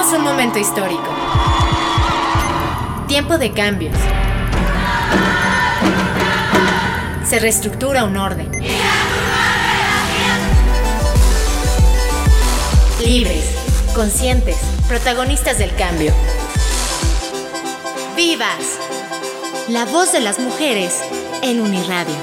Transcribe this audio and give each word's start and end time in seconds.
Un 0.00 0.22
momento 0.22 0.58
histórico. 0.60 1.02
Tiempo 3.08 3.36
de 3.36 3.52
cambios. 3.52 3.94
Se 7.28 7.40
reestructura 7.40 8.04
un 8.04 8.16
orden. 8.16 8.48
Libres, 13.04 13.44
conscientes, 13.94 14.56
protagonistas 14.86 15.58
del 15.58 15.74
cambio. 15.74 16.12
¡Vivas! 18.16 18.78
La 19.68 19.84
voz 19.84 20.12
de 20.12 20.20
las 20.20 20.38
mujeres 20.38 21.02
en 21.42 21.60
Uniradio. 21.60 22.16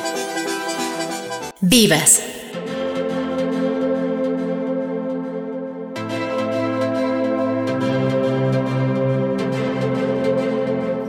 ¡Vivas! 1.60 2.35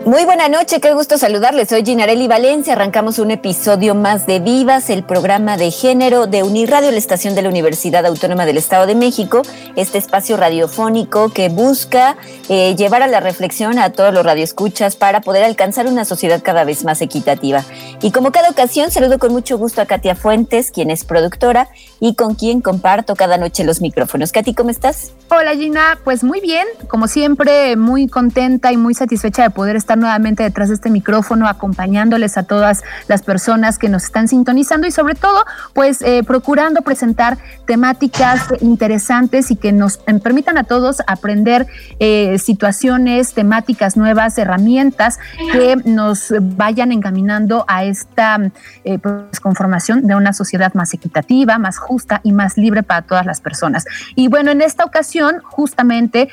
Muy 0.06 0.24
buena 0.24 0.48
noche, 0.48 0.80
qué 0.80 0.92
gusto 0.92 1.19
saludarles. 1.19 1.69
Soy 1.69 1.84
Ginarelli 1.84 2.28
Valencia. 2.28 2.74
Arrancamos 2.74 3.19
un 3.19 3.33
episodio 3.33 3.97
más 3.97 4.24
de 4.24 4.38
Vivas, 4.38 4.88
el 4.88 5.02
programa 5.02 5.56
de 5.56 5.73
género 5.73 6.28
de 6.28 6.45
Uniradio, 6.45 6.92
la 6.92 6.97
estación 6.97 7.34
de 7.34 7.42
la 7.42 7.48
Universidad 7.48 8.06
Autónoma 8.06 8.47
del 8.47 8.56
Estado 8.56 8.87
de 8.87 8.95
México. 8.95 9.42
Este 9.74 9.98
espacio 9.98 10.37
radiofónico 10.37 11.33
que 11.33 11.48
busca 11.48 12.16
eh, 12.48 12.77
llevar 12.77 13.02
a 13.02 13.09
la 13.09 13.19
reflexión 13.19 13.80
a 13.80 13.91
todos 13.91 14.14
los 14.14 14.24
radioescuchas 14.24 14.95
para 14.95 15.23
poder 15.23 15.42
alcanzar 15.42 15.88
una 15.88 16.05
sociedad 16.05 16.41
cada 16.41 16.62
vez 16.62 16.84
más 16.84 17.00
equitativa. 17.00 17.64
Y 18.00 18.12
como 18.12 18.30
cada 18.30 18.48
ocasión, 18.48 18.92
saludo 18.92 19.19
con 19.19 19.33
mucho 19.33 19.59
gusto 19.59 19.83
a 19.83 19.86
Katia 19.86 20.14
Fuentes, 20.14 20.70
quien 20.70 20.92
es 20.92 21.05
productora 21.05 21.66
y 21.98 22.14
con 22.14 22.36
quien 22.36 22.61
comparto 22.61 23.16
cada 23.16 23.38
noche 23.38 23.64
los 23.64 23.80
micrófonos. 23.80 24.30
Katy, 24.30 24.55
¿cómo 24.55 24.70
estás? 24.70 25.11
Hola 25.30 25.56
Gina, 25.56 25.98
pues 26.05 26.23
muy 26.23 26.41
bien, 26.41 26.64
como 26.86 27.08
siempre, 27.08 27.75
muy 27.75 28.06
contenta 28.06 28.70
y 28.70 28.77
muy 28.77 28.95
satisfecha 28.95 29.42
de 29.42 29.50
poder 29.50 29.75
estar 29.75 29.95
nuevamente 29.97 30.42
detrás 30.42 30.69
de 30.69 30.75
este 30.75 30.91
micrófono, 30.91 31.48
acompañándoles 31.48 32.36
a 32.39 32.42
todas 32.44 32.83
las 33.08 33.22
personas 33.22 33.78
que 33.78 33.89
nos 33.89 34.05
están 34.05 34.28
sintonizando 34.28 34.86
y 34.86 34.91
sobre 34.91 35.14
todo, 35.14 35.44
pues 35.75 36.02
eh, 36.02 36.22
procurando 36.27 36.83
presentar 36.83 37.39
temáticas 37.66 38.47
interesantes 38.61 39.50
y 39.50 39.56
que 39.56 39.72
nos 39.72 39.98
permitan 39.98 40.58
a 40.58 40.64
todos 40.64 41.02
aprender 41.06 41.67
eh, 41.98 42.39
situaciones, 42.39 43.34
temáticas 43.34 43.97
nuevas, 43.97 44.39
herramientas 44.39 45.19
que 45.52 45.77
nos 45.84 46.33
vayan 46.41 46.92
encaminando 46.92 47.64
a 47.69 47.84
esta 47.84 48.39
eh, 48.84 48.98
pues, 48.98 49.41
conformación 49.41 50.06
de 50.06 50.14
una 50.14 50.33
sociedad 50.33 50.74
más 50.74 50.94
equitativa, 50.94 51.58
más 51.58 51.78
justa 51.78 52.20
y 52.22 52.33
más 52.33 52.56
libre 52.56 52.83
para 52.83 53.02
todas 53.02 53.27
las 53.27 53.41
personas. 53.41 53.84
Y 54.14 54.28
bueno, 54.28 54.50
en 54.50 54.61
esta 54.61 54.84
ocasión, 54.84 55.41
justamente 55.42 56.28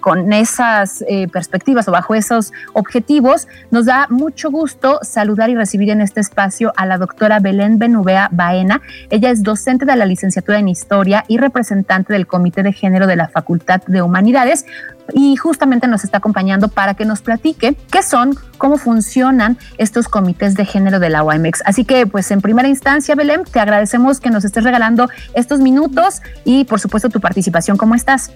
con 0.00 0.32
esas 0.32 1.04
perspectivas 1.32 1.88
o 1.88 1.92
bajo 1.92 2.14
esos 2.14 2.52
objetivos. 2.74 3.48
Nos 3.70 3.86
da 3.86 4.06
mucho 4.10 4.50
gusto 4.50 5.00
saludar 5.02 5.50
y 5.50 5.54
recibir 5.54 5.90
en 5.90 6.00
este 6.00 6.20
espacio 6.20 6.72
a 6.76 6.86
la 6.86 6.98
doctora 6.98 7.40
Belén 7.40 7.78
Benubea 7.78 8.28
Baena. 8.30 8.82
Ella 9.10 9.30
es 9.30 9.42
docente 9.42 9.86
de 9.86 9.96
la 9.96 10.06
licenciatura 10.06 10.58
en 10.58 10.68
Historia 10.68 11.24
y 11.28 11.38
representante 11.38 12.12
del 12.12 12.26
Comité 12.26 12.62
de 12.62 12.72
Género 12.72 13.06
de 13.06 13.16
la 13.16 13.28
Facultad 13.28 13.82
de 13.86 14.02
Humanidades 14.02 14.66
y 15.12 15.36
justamente 15.36 15.86
nos 15.86 16.04
está 16.04 16.18
acompañando 16.18 16.68
para 16.68 16.94
que 16.94 17.04
nos 17.04 17.20
platique 17.20 17.76
qué 17.90 18.02
son, 18.02 18.36
cómo 18.58 18.78
funcionan 18.78 19.58
estos 19.78 20.08
comités 20.08 20.54
de 20.54 20.64
género 20.64 21.00
de 21.00 21.10
la 21.10 21.22
OMX. 21.22 21.62
Así 21.64 21.84
que, 21.84 22.06
pues 22.06 22.30
en 22.30 22.40
primera 22.40 22.68
instancia, 22.68 23.14
Belén, 23.14 23.42
te 23.44 23.60
agradecemos 23.60 24.20
que 24.20 24.30
nos 24.30 24.44
estés 24.44 24.64
regalando 24.64 25.08
estos 25.34 25.60
minutos 25.60 26.22
y, 26.44 26.64
por 26.64 26.80
supuesto, 26.80 27.08
tu 27.08 27.20
participación. 27.20 27.76
¿Cómo 27.76 27.94
estás? 27.94 28.30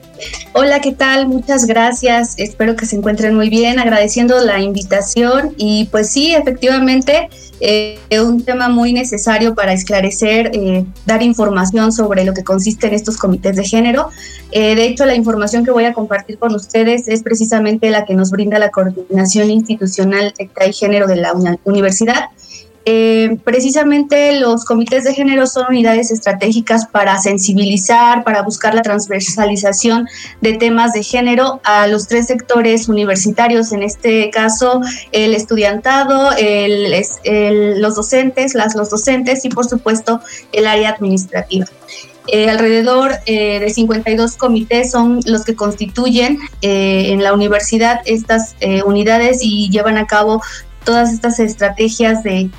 Hola, 0.52 0.80
¿qué 0.80 0.92
tal? 0.92 1.28
Muchas 1.28 1.66
gracias. 1.66 2.34
Espero 2.36 2.76
que 2.76 2.86
se 2.86 2.96
encuentren 2.96 3.34
muy 3.34 3.48
bien, 3.48 3.78
agradeciendo 3.78 4.40
la 4.44 4.60
invitación 4.60 5.54
y 5.56 5.86
pues 5.90 6.10
sí, 6.10 6.34
efectivamente, 6.34 7.28
eh, 7.60 7.98
un 8.22 8.44
tema 8.44 8.68
muy 8.68 8.92
necesario 8.92 9.54
para 9.54 9.72
esclarecer, 9.72 10.50
eh, 10.54 10.84
dar 11.06 11.22
información 11.22 11.92
sobre 11.92 12.24
lo 12.24 12.34
que 12.34 12.44
consiste 12.44 12.86
en 12.86 12.94
estos 12.94 13.16
comités 13.16 13.56
de 13.56 13.64
género. 13.64 14.10
Eh, 14.52 14.74
de 14.74 14.86
hecho, 14.86 15.04
la 15.04 15.14
información 15.14 15.64
que 15.64 15.70
voy 15.70 15.84
a 15.84 15.92
compartir 15.92 16.38
con 16.38 16.52
ustedes 16.58 17.08
es 17.08 17.22
precisamente 17.22 17.90
la 17.90 18.04
que 18.04 18.14
nos 18.14 18.30
brinda 18.30 18.58
la 18.58 18.70
Coordinación 18.70 19.50
Institucional 19.50 20.34
de 20.36 20.72
Género 20.72 21.06
de 21.06 21.16
la 21.16 21.32
Universidad. 21.64 22.26
Eh, 22.90 23.36
precisamente 23.44 24.40
los 24.40 24.64
comités 24.64 25.04
de 25.04 25.12
género 25.12 25.46
son 25.46 25.66
unidades 25.68 26.10
estratégicas 26.10 26.86
para 26.86 27.18
sensibilizar, 27.18 28.24
para 28.24 28.40
buscar 28.40 28.74
la 28.74 28.80
transversalización 28.80 30.08
de 30.40 30.54
temas 30.54 30.94
de 30.94 31.02
género 31.02 31.60
a 31.64 31.86
los 31.86 32.08
tres 32.08 32.28
sectores 32.28 32.88
universitarios, 32.88 33.72
en 33.72 33.82
este 33.82 34.30
caso 34.30 34.80
el 35.12 35.34
estudiantado, 35.34 36.30
los 36.30 37.94
docentes, 37.94 38.54
las, 38.54 38.74
los 38.74 38.88
docentes 38.88 39.44
y 39.44 39.50
por 39.50 39.66
supuesto 39.66 40.22
el 40.52 40.66
área 40.66 40.88
administrativa. 40.88 41.66
Eh, 42.30 42.50
alrededor 42.50 43.12
eh, 43.24 43.58
de 43.58 43.70
52 43.70 44.36
comités 44.36 44.90
son 44.90 45.20
los 45.24 45.44
que 45.44 45.54
constituyen 45.54 46.38
eh, 46.60 47.12
en 47.12 47.22
la 47.22 47.32
universidad 47.32 48.00
estas 48.04 48.54
unidades 48.84 49.38
y 49.40 49.70
llevan 49.70 49.96
a 49.96 50.06
cabo 50.06 50.42
todas 50.84 51.12
estas 51.12 51.40
estrategias 51.40 52.22
de, 52.22 52.50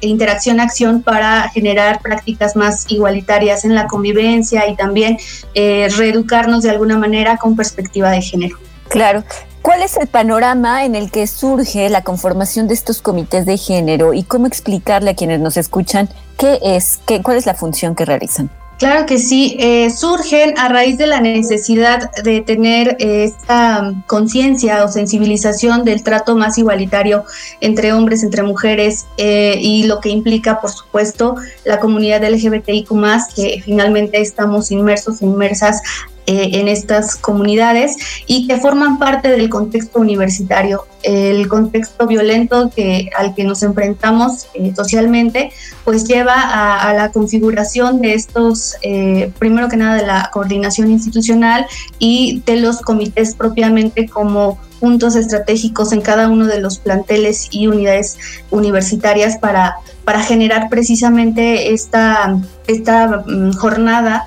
interacción-acción 0.00 1.02
para 1.02 1.50
generar 1.50 2.00
prácticas 2.00 2.56
más 2.56 2.90
igualitarias 2.90 3.66
en 3.66 3.74
la 3.74 3.86
convivencia 3.86 4.66
y 4.66 4.74
también 4.76 5.18
reeducarnos 5.54 6.62
de 6.62 6.70
alguna 6.70 6.96
manera 6.96 7.36
con 7.36 7.54
perspectiva 7.54 8.10
de 8.10 8.22
género. 8.22 8.56
Claro. 8.88 9.24
¿Cuál 9.60 9.82
es 9.82 9.98
el 9.98 10.06
panorama 10.06 10.86
en 10.86 10.94
el 10.94 11.10
que 11.10 11.26
surge 11.26 11.90
la 11.90 12.02
conformación 12.02 12.66
de 12.66 12.72
estos 12.72 13.02
comités 13.02 13.44
de 13.44 13.58
género 13.58 14.14
y 14.14 14.22
cómo 14.22 14.46
explicarle 14.46 15.10
a 15.10 15.14
quienes 15.14 15.40
nos 15.40 15.58
escuchan 15.58 16.08
qué 16.38 16.58
es, 16.62 16.98
qué, 17.04 17.20
cuál 17.20 17.36
es 17.36 17.44
la 17.44 17.52
función 17.52 17.94
que 17.94 18.06
realizan? 18.06 18.50
Claro 18.78 19.06
que 19.06 19.18
sí, 19.18 19.56
eh, 19.58 19.90
surgen 19.90 20.56
a 20.56 20.68
raíz 20.68 20.98
de 20.98 21.08
la 21.08 21.20
necesidad 21.20 22.12
de 22.22 22.42
tener 22.42 22.96
eh, 23.00 23.24
esta 23.24 23.92
conciencia 24.06 24.84
o 24.84 24.88
sensibilización 24.88 25.84
del 25.84 26.04
trato 26.04 26.36
más 26.36 26.58
igualitario 26.58 27.24
entre 27.60 27.92
hombres, 27.92 28.22
entre 28.22 28.44
mujeres 28.44 29.06
eh, 29.16 29.58
y 29.60 29.82
lo 29.88 29.98
que 29.98 30.10
implica, 30.10 30.60
por 30.60 30.70
supuesto, 30.70 31.34
la 31.64 31.80
comunidad 31.80 32.22
LGBTIQ, 32.22 32.88
que 33.34 33.60
finalmente 33.64 34.20
estamos 34.20 34.70
inmersos 34.70 35.22
inmersas 35.22 35.82
eh, 36.28 36.60
en 36.60 36.68
estas 36.68 37.16
comunidades 37.16 37.96
y 38.26 38.46
que 38.46 38.58
forman 38.58 38.98
parte 38.98 39.30
del 39.30 39.48
contexto 39.48 39.98
universitario, 39.98 40.84
el 41.02 41.48
contexto 41.48 42.06
violento 42.06 42.70
que, 42.76 43.08
al 43.16 43.34
que 43.34 43.44
nos 43.44 43.62
enfrentamos 43.62 44.46
eh, 44.52 44.74
socialmente, 44.76 45.52
pues 45.84 46.04
lleva 46.04 46.34
a, 46.34 46.92
la 46.92 47.12
configuración 47.12 48.02
de 48.02 48.12
estos, 48.12 48.76
eh, 48.82 49.32
primero 49.38 49.70
que 49.70 49.78
nada, 49.78 49.96
de 49.96 50.06
la 50.06 50.28
coordinación 50.30 50.90
institucional 50.90 51.64
y 51.98 52.42
de 52.44 52.56
los 52.56 52.82
comités 52.82 53.34
propiamente 53.34 54.06
como 54.06 54.58
puntos 54.80 55.16
estratégicos 55.16 55.92
en 55.92 56.02
cada 56.02 56.28
uno 56.28 56.44
de 56.44 56.60
los 56.60 56.78
planteles 56.78 57.48
y 57.50 57.68
unidades 57.68 58.18
universitarias 58.50 59.38
para, 59.38 59.76
para 60.04 60.22
generar 60.22 60.68
precisamente 60.68 61.72
esta, 61.72 62.38
esta 62.66 63.24
mm, 63.26 63.52
jornada 63.54 64.26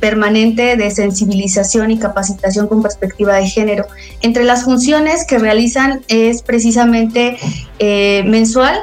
permanente 0.00 0.76
de 0.76 0.90
sensibilización 0.90 1.90
y 1.90 1.98
capacitación 1.98 2.66
con 2.66 2.82
perspectiva 2.82 3.34
de 3.36 3.46
género. 3.46 3.86
Entre 4.20 4.44
las 4.44 4.64
funciones 4.64 5.26
que 5.26 5.38
realizan 5.38 6.02
es 6.08 6.42
precisamente 6.42 7.36
eh, 7.78 8.22
mensual, 8.26 8.78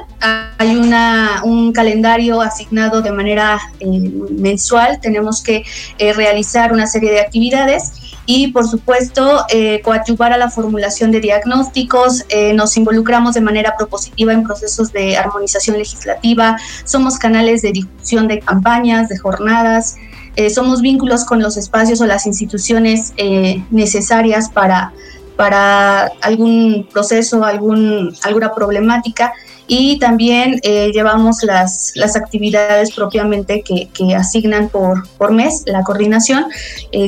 hay 0.58 0.76
una, 0.76 1.42
un 1.44 1.72
calendario 1.72 2.42
asignado 2.42 3.02
de 3.02 3.12
manera 3.12 3.60
eh, 3.80 3.88
mensual, 4.32 5.00
tenemos 5.02 5.42
que 5.42 5.64
eh, 5.98 6.14
realizar 6.14 6.74
una 6.74 6.86
serie 6.88 7.12
de 7.12 7.22
actividades 7.22 7.94
y 8.26 8.52
por 8.52 8.68
supuesto 8.68 9.44
coadyuvar 9.84 10.34
a 10.34 10.38
la 10.38 10.52
formulación 10.52 11.10
de 11.10 11.20
diagnósticos, 11.20 12.26
nos 12.54 12.78
involucramos 12.78 13.34
de 13.34 13.42
manera 13.42 13.74
propositiva 13.76 14.34
en 14.34 14.44
procesos 14.44 14.92
de 14.92 15.18
armonización 15.18 15.80
legislativa, 15.80 16.56
somos 16.86 17.18
canales 17.18 17.64
de 17.64 17.72
difusión 17.72 18.28
de 18.28 18.40
campañas, 18.40 19.10
de 19.10 19.18
jornadas, 19.18 19.96
eh, 20.40 20.50
somos 20.50 20.82
vínculos 20.82 21.26
con 21.26 21.42
los 21.42 21.58
espacios 21.58 22.00
o 22.00 22.06
las 22.06 22.26
instituciones 22.26 23.12
eh, 23.18 23.62
necesarias 23.72 24.50
para, 24.50 24.94
para 25.36 26.14
algún 26.22 26.88
proceso, 26.94 27.44
algún, 27.44 28.16
alguna 28.24 28.56
problemática 28.56 29.34
y 29.68 30.00
también 30.00 30.62
eh, 30.64 30.92
llevamos 30.94 31.44
las, 31.44 31.92
las 31.96 32.16
actividades 32.16 32.96
propiamente 32.96 33.64
que, 33.64 33.90
que, 33.90 34.16
asignan 34.16 34.70
por, 34.70 35.06
por 35.18 35.34
mes 35.34 35.64
la 35.66 35.84
coordinación. 35.84 36.46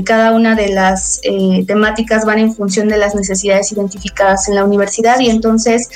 cada 0.04 0.34
una 0.34 0.54
de 0.54 0.68
las 0.74 1.22
temáticas 1.66 2.26
van 2.26 2.40
en 2.40 2.54
función 2.54 2.90
de 2.90 2.98
las 2.98 3.16
necesidades 3.16 3.72
identificadas 3.72 4.50
en 4.50 4.56
la 4.56 4.66
universidad 4.66 5.22
y 5.22 5.30
entonces 5.30 5.88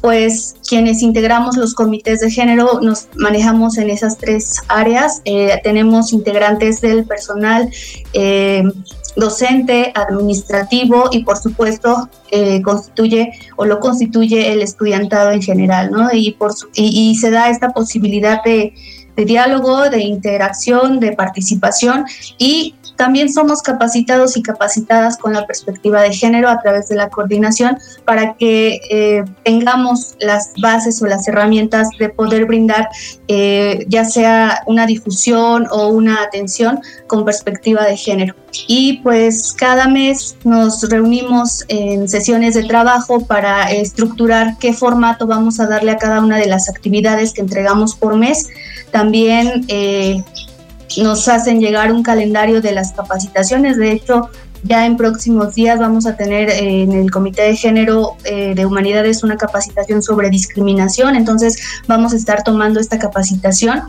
pues 0.00 0.56
quienes 0.68 1.02
integramos 1.02 1.56
los 1.56 1.74
comités 1.74 2.20
de 2.20 2.30
género 2.30 2.80
nos 2.80 3.08
manejamos 3.16 3.78
en 3.78 3.90
esas 3.90 4.18
tres 4.18 4.56
áreas. 4.68 5.22
Eh, 5.24 5.60
tenemos 5.62 6.12
integrantes 6.12 6.80
del 6.80 7.04
personal 7.04 7.70
eh, 8.12 8.62
docente, 9.16 9.92
administrativo 9.94 11.08
y 11.10 11.24
por 11.24 11.38
supuesto 11.38 12.08
eh, 12.30 12.62
constituye 12.62 13.32
o 13.56 13.64
lo 13.64 13.80
constituye 13.80 14.52
el 14.52 14.62
estudiantado 14.62 15.32
en 15.32 15.42
general, 15.42 15.90
¿no? 15.90 16.08
Y, 16.12 16.32
por 16.32 16.52
y, 16.74 17.16
se 17.16 17.30
da 17.30 17.50
esta 17.50 17.70
posibilidad 17.70 18.42
de, 18.44 18.74
de 19.18 19.24
diálogo, 19.24 19.90
de 19.90 20.00
interacción, 20.00 21.00
de 21.00 21.10
participación 21.12 22.06
y 22.38 22.76
también 22.94 23.32
somos 23.32 23.62
capacitados 23.62 24.36
y 24.36 24.42
capacitadas 24.42 25.16
con 25.16 25.32
la 25.32 25.46
perspectiva 25.46 26.02
de 26.02 26.12
género 26.12 26.48
a 26.48 26.60
través 26.60 26.88
de 26.88 26.96
la 26.96 27.08
coordinación 27.08 27.78
para 28.04 28.34
que 28.34 28.80
eh, 28.90 29.24
tengamos 29.44 30.14
las 30.20 30.52
bases 30.60 31.00
o 31.02 31.06
las 31.06 31.26
herramientas 31.28 31.88
de 31.98 32.08
poder 32.08 32.46
brindar 32.46 32.88
eh, 33.28 33.84
ya 33.88 34.04
sea 34.04 34.62
una 34.66 34.86
difusión 34.86 35.66
o 35.70 35.88
una 35.88 36.22
atención 36.22 36.80
con 37.06 37.24
perspectiva 37.24 37.84
de 37.84 37.96
género. 37.96 38.34
Y 38.66 38.98
pues 39.02 39.52
cada 39.52 39.86
mes 39.86 40.36
nos 40.42 40.88
reunimos 40.88 41.64
en 41.68 42.08
sesiones 42.08 42.54
de 42.54 42.64
trabajo 42.64 43.20
para 43.20 43.70
estructurar 43.70 44.56
qué 44.58 44.72
formato 44.72 45.26
vamos 45.26 45.60
a 45.60 45.66
darle 45.66 45.92
a 45.92 45.98
cada 45.98 46.20
una 46.20 46.36
de 46.38 46.46
las 46.46 46.68
actividades 46.68 47.32
que 47.32 47.42
entregamos 47.42 47.94
por 47.94 48.16
mes. 48.16 48.48
También 48.90 49.64
eh, 49.68 50.22
nos 50.96 51.28
hacen 51.28 51.60
llegar 51.60 51.92
un 51.92 52.02
calendario 52.02 52.60
de 52.60 52.72
las 52.72 52.92
capacitaciones. 52.92 53.76
De 53.76 53.92
hecho, 53.92 54.30
ya 54.64 54.86
en 54.86 54.96
próximos 54.96 55.54
días 55.54 55.78
vamos 55.78 56.06
a 56.06 56.16
tener 56.16 56.50
eh, 56.50 56.82
en 56.82 56.92
el 56.92 57.10
Comité 57.10 57.42
de 57.42 57.56
Género 57.56 58.16
eh, 58.24 58.54
de 58.54 58.66
Humanidades 58.66 59.22
una 59.22 59.36
capacitación 59.36 60.02
sobre 60.02 60.30
discriminación, 60.30 61.14
entonces 61.16 61.58
vamos 61.86 62.12
a 62.12 62.16
estar 62.16 62.42
tomando 62.42 62.80
esta 62.80 62.98
capacitación. 62.98 63.82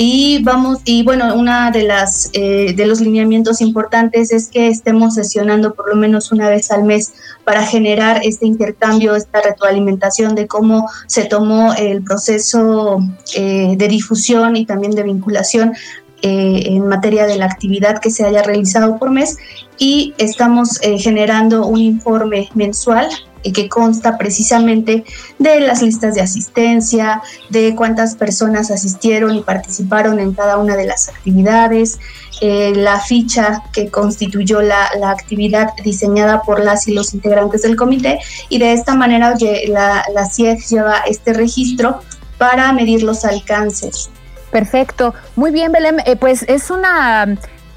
Y 0.00 0.44
vamos 0.44 0.78
y 0.84 1.02
bueno 1.02 1.34
una 1.34 1.72
de 1.72 1.82
las 1.82 2.30
eh, 2.32 2.72
de 2.72 2.86
los 2.86 3.00
lineamientos 3.00 3.60
importantes 3.60 4.32
es 4.32 4.46
que 4.46 4.68
estemos 4.68 5.14
sesionando 5.14 5.74
por 5.74 5.88
lo 5.88 5.96
menos 5.96 6.30
una 6.30 6.48
vez 6.48 6.70
al 6.70 6.84
mes 6.84 7.14
para 7.42 7.66
generar 7.66 8.20
este 8.22 8.46
intercambio, 8.46 9.16
esta 9.16 9.40
retroalimentación 9.40 10.36
de 10.36 10.46
cómo 10.46 10.88
se 11.08 11.24
tomó 11.24 11.74
el 11.74 12.04
proceso 12.04 12.98
de 13.34 13.88
difusión 13.88 14.54
y 14.54 14.66
también 14.66 14.92
de 14.92 15.02
vinculación 15.02 15.72
eh, 16.20 16.62
en 16.74 16.88
materia 16.88 17.26
de 17.26 17.36
la 17.36 17.46
actividad 17.46 18.00
que 18.00 18.10
se 18.10 18.24
haya 18.24 18.42
realizado 18.42 18.98
por 18.98 19.10
mes 19.10 19.36
y 19.78 20.14
estamos 20.18 20.82
eh, 20.82 20.98
generando 20.98 21.64
un 21.64 21.78
informe 21.78 22.48
mensual 22.56 23.06
eh, 23.44 23.52
que 23.52 23.68
consta 23.68 24.18
precisamente 24.18 25.04
de 25.38 25.60
las 25.60 25.80
listas 25.80 26.16
de 26.16 26.20
asistencia, 26.20 27.22
de 27.50 27.76
cuántas 27.76 28.16
personas 28.16 28.72
asistieron 28.72 29.36
y 29.36 29.42
participaron 29.42 30.18
en 30.18 30.32
cada 30.32 30.58
una 30.58 30.74
de 30.74 30.86
las 30.86 31.08
actividades, 31.08 32.00
la 32.40 33.00
ficha 33.00 33.62
que 33.72 33.88
constituyó 33.88 34.60
la, 34.60 34.90
la, 35.00 35.10
actividad 35.10 35.70
diseñada 35.84 36.42
por 36.42 36.62
las 36.62 36.86
y 36.86 36.94
los 36.94 37.14
integrantes 37.14 37.62
del 37.62 37.74
comité 37.74 38.20
y 38.48 38.58
de 38.58 38.72
esta 38.72 38.94
manera 38.94 39.34
la, 39.68 40.04
la 40.12 40.30
CIEG 40.30 40.64
lleva 40.68 40.98
este 41.08 41.32
registro 41.32 42.00
para 42.38 42.72
medir 42.72 43.02
los 43.02 43.24
alcances 43.24 44.10
Perfecto. 44.50 45.14
Muy 45.36 45.50
bien, 45.50 45.72
Belém. 45.72 45.98
Eh, 46.06 46.16
pues 46.16 46.44
es 46.48 46.70
una 46.70 47.26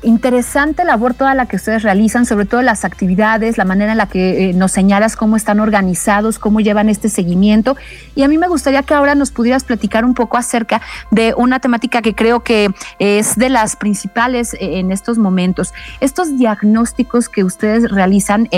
interesante 0.03 0.83
labor 0.83 1.13
toda 1.13 1.35
la 1.35 1.45
que 1.45 1.57
ustedes 1.57 1.83
realizan, 1.83 2.25
sobre 2.25 2.47
todo 2.47 2.63
las 2.63 2.85
actividades, 2.85 3.59
la 3.59 3.65
manera 3.65 3.91
en 3.91 3.99
la 3.99 4.07
que 4.07 4.49
eh, 4.49 4.53
nos 4.53 4.71
señalas 4.71 5.15
cómo 5.15 5.35
están 5.35 5.59
organizados, 5.59 6.39
cómo 6.39 6.59
llevan 6.59 6.89
este 6.89 7.07
seguimiento. 7.07 7.77
Y 8.15 8.23
a 8.23 8.27
mí 8.27 8.39
me 8.39 8.47
gustaría 8.47 8.81
que 8.81 8.95
ahora 8.95 9.13
nos 9.13 9.29
pudieras 9.29 9.63
platicar 9.63 10.03
un 10.03 10.15
poco 10.15 10.37
acerca 10.37 10.81
de 11.11 11.35
una 11.37 11.59
temática 11.59 12.01
que 12.01 12.15
creo 12.15 12.39
que 12.39 12.69
es 12.97 13.35
de 13.35 13.49
las 13.49 13.75
principales 13.75 14.55
eh, 14.55 14.79
en 14.79 14.91
estos 14.91 15.19
momentos. 15.19 15.71
Estos 15.99 16.35
diagnósticos 16.37 17.29
que 17.29 17.43
ustedes 17.43 17.91
realizan, 17.91 18.49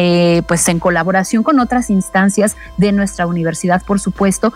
pues 0.48 0.68
en 0.70 0.80
colaboración 0.80 1.44
con 1.44 1.60
otras 1.60 1.90
instancias 1.90 2.56
de 2.78 2.92
nuestra 2.92 3.28
universidad, 3.28 3.82
por 3.84 4.00
supuesto, 4.00 4.54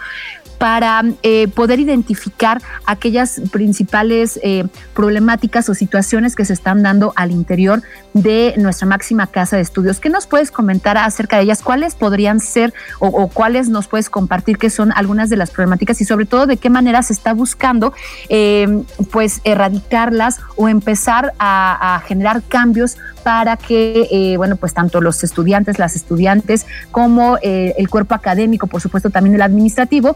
para 0.58 1.04
eh, 1.24 1.48
poder 1.50 1.80
identificar 1.80 2.62
aquellas 2.86 3.42
principales 3.52 4.40
eh, 4.44 4.66
problemáticas 4.94 5.70
o 5.70 5.74
situaciones 5.74 6.36
que 6.36 6.46
se 6.46 6.54
están 6.54 6.84
dando 6.84 7.14
al 7.16 7.32
interior 7.32 7.82
de 8.14 8.56
nuestra 8.58 8.88
máxima 8.88 9.28
casa 9.28 9.56
de 9.56 9.62
estudios. 9.62 10.00
¿Qué 10.00 10.10
nos 10.10 10.26
puedes 10.26 10.52
comentar 10.52 10.98
acerca 10.98 11.38
de 11.38 11.44
ellas? 11.44 11.62
¿Cuáles 11.62 11.96
podrían 11.96 12.40
ser 12.40 12.74
o, 13.00 13.28
cuáles 13.28 13.70
nos 13.70 13.88
puedes 13.88 14.10
compartir 14.10 14.58
que 14.58 14.70
son 14.70 14.92
algunas 14.96 15.30
de 15.30 15.38
las 15.38 15.52
problemáticas 15.52 16.02
y 16.02 16.06
sobre 16.06 16.26
todo 16.26 16.48
de 16.48 16.58
qué 16.58 16.70
manera 16.70 17.04
se 17.04 17.14
está 17.14 17.34
buscando 17.34 17.94
eh, 18.30 18.84
pues 19.12 19.42
erradicarlas 19.44 20.40
o 20.56 20.70
empezar 20.70 21.34
a, 21.40 21.96
a 21.96 22.00
generar 22.00 22.42
cambios 22.44 22.98
para 23.28 23.58
que, 23.58 24.08
eh, 24.10 24.38
bueno, 24.38 24.56
pues 24.56 24.74
tanto 24.74 25.02
los 25.02 25.22
estudiantes, 25.22 25.80
las 25.80 25.98
estudiantes, 25.98 26.66
como 26.92 27.38
eh, 27.42 27.74
el 27.78 27.90
cuerpo 27.90 28.16
académico, 28.16 28.68
por 28.68 28.80
supuesto 28.80 29.10
también 29.10 29.36
el 29.36 29.42
administrativo, 29.42 30.16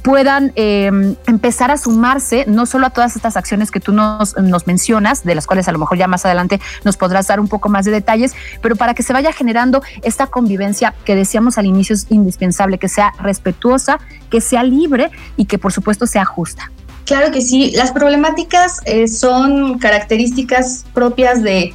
puedan 0.00 0.52
eh, 0.56 0.90
empezar 1.26 1.70
a 1.70 1.76
sumarse 1.76 2.46
no 2.48 2.64
solo 2.64 2.86
a 2.86 2.90
todas 2.90 3.14
estas 3.14 3.36
acciones 3.36 3.70
que 3.70 3.78
tú 3.78 3.92
nos, 3.92 4.38
nos 4.38 4.66
mencionas, 4.66 5.22
de 5.22 5.34
las 5.34 5.46
cuales 5.46 5.68
a 5.68 5.72
lo 5.72 5.78
mejor 5.78 5.98
ya 5.98 6.08
más 6.08 6.24
adelante 6.24 6.58
nos 6.82 6.96
podrás 6.96 7.26
dar 7.26 7.40
un 7.40 7.48
poco 7.48 7.68
más 7.68 7.84
de 7.84 7.90
detalles, 7.90 8.34
pero 8.62 8.74
para 8.74 8.94
que 8.94 9.02
se 9.02 9.12
vaya 9.12 9.34
generando 9.34 9.82
esta 10.02 10.26
convivencia 10.28 10.94
que 11.04 11.14
decíamos 11.14 11.58
al 11.58 11.66
inicio 11.66 11.92
es 11.92 12.06
indispensable, 12.08 12.78
que 12.78 12.88
sea 12.88 13.12
respetuosa, 13.20 13.98
que 14.30 14.40
sea 14.40 14.62
libre 14.62 15.10
y 15.36 15.44
que 15.44 15.58
por 15.58 15.74
supuesto 15.74 16.06
sea 16.06 16.24
justa. 16.24 16.70
Claro 17.06 17.30
que 17.30 17.40
sí, 17.40 17.70
las 17.70 17.92
problemáticas 17.92 18.80
eh, 18.84 19.06
son 19.06 19.78
características 19.78 20.84
propias 20.92 21.40
de, 21.40 21.72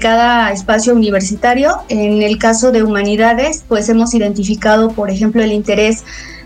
cada 0.00 0.52
espacio 0.52 0.94
universitario. 0.94 1.78
En 1.88 2.22
el 2.22 2.38
caso 2.38 2.70
de 2.70 2.84
humanidades, 2.84 3.64
pues 3.66 3.88
hemos 3.88 4.14
identificado, 4.14 4.90
por 4.92 5.10
ejemplo, 5.10 5.42
el 5.42 5.50
interés 5.50 6.04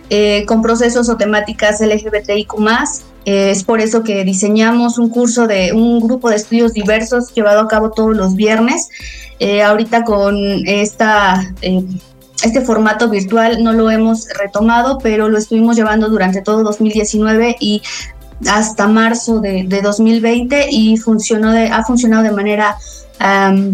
eh, 0.08 0.46
con 0.46 0.62
procesos 0.62 1.10
o 1.10 1.18
temáticas 1.18 1.82
LGBTIQ 1.82 2.54
eh, 3.26 3.50
es 3.50 3.64
por 3.64 3.80
eso 3.80 4.02
que 4.02 4.24
diseñamos 4.24 4.98
un 4.98 5.10
curso 5.10 5.46
de 5.46 5.72
un 5.74 6.00
grupo 6.00 6.30
de 6.30 6.36
estudios 6.36 6.72
diversos 6.72 7.34
llevado 7.34 7.60
a 7.60 7.68
cabo 7.68 7.90
todos 7.90 8.16
los 8.16 8.34
viernes. 8.34 8.88
ahorita 9.62 10.04
con 10.04 10.36
esta 10.66 11.52
este 12.42 12.60
formato 12.60 13.08
virtual 13.08 13.62
no 13.62 13.72
lo 13.72 13.90
hemos 13.90 14.26
retomado, 14.38 14.98
pero 14.98 15.28
lo 15.28 15.38
estuvimos 15.38 15.76
llevando 15.76 16.08
durante 16.08 16.42
todo 16.42 16.64
2019 16.64 17.56
y 17.60 17.82
hasta 18.50 18.88
marzo 18.88 19.40
de, 19.40 19.64
de 19.64 19.82
2020 19.82 20.66
y 20.70 20.96
funcionó 20.96 21.52
de, 21.52 21.66
ha 21.68 21.84
funcionado 21.84 22.22
de 22.22 22.32
manera 22.32 22.76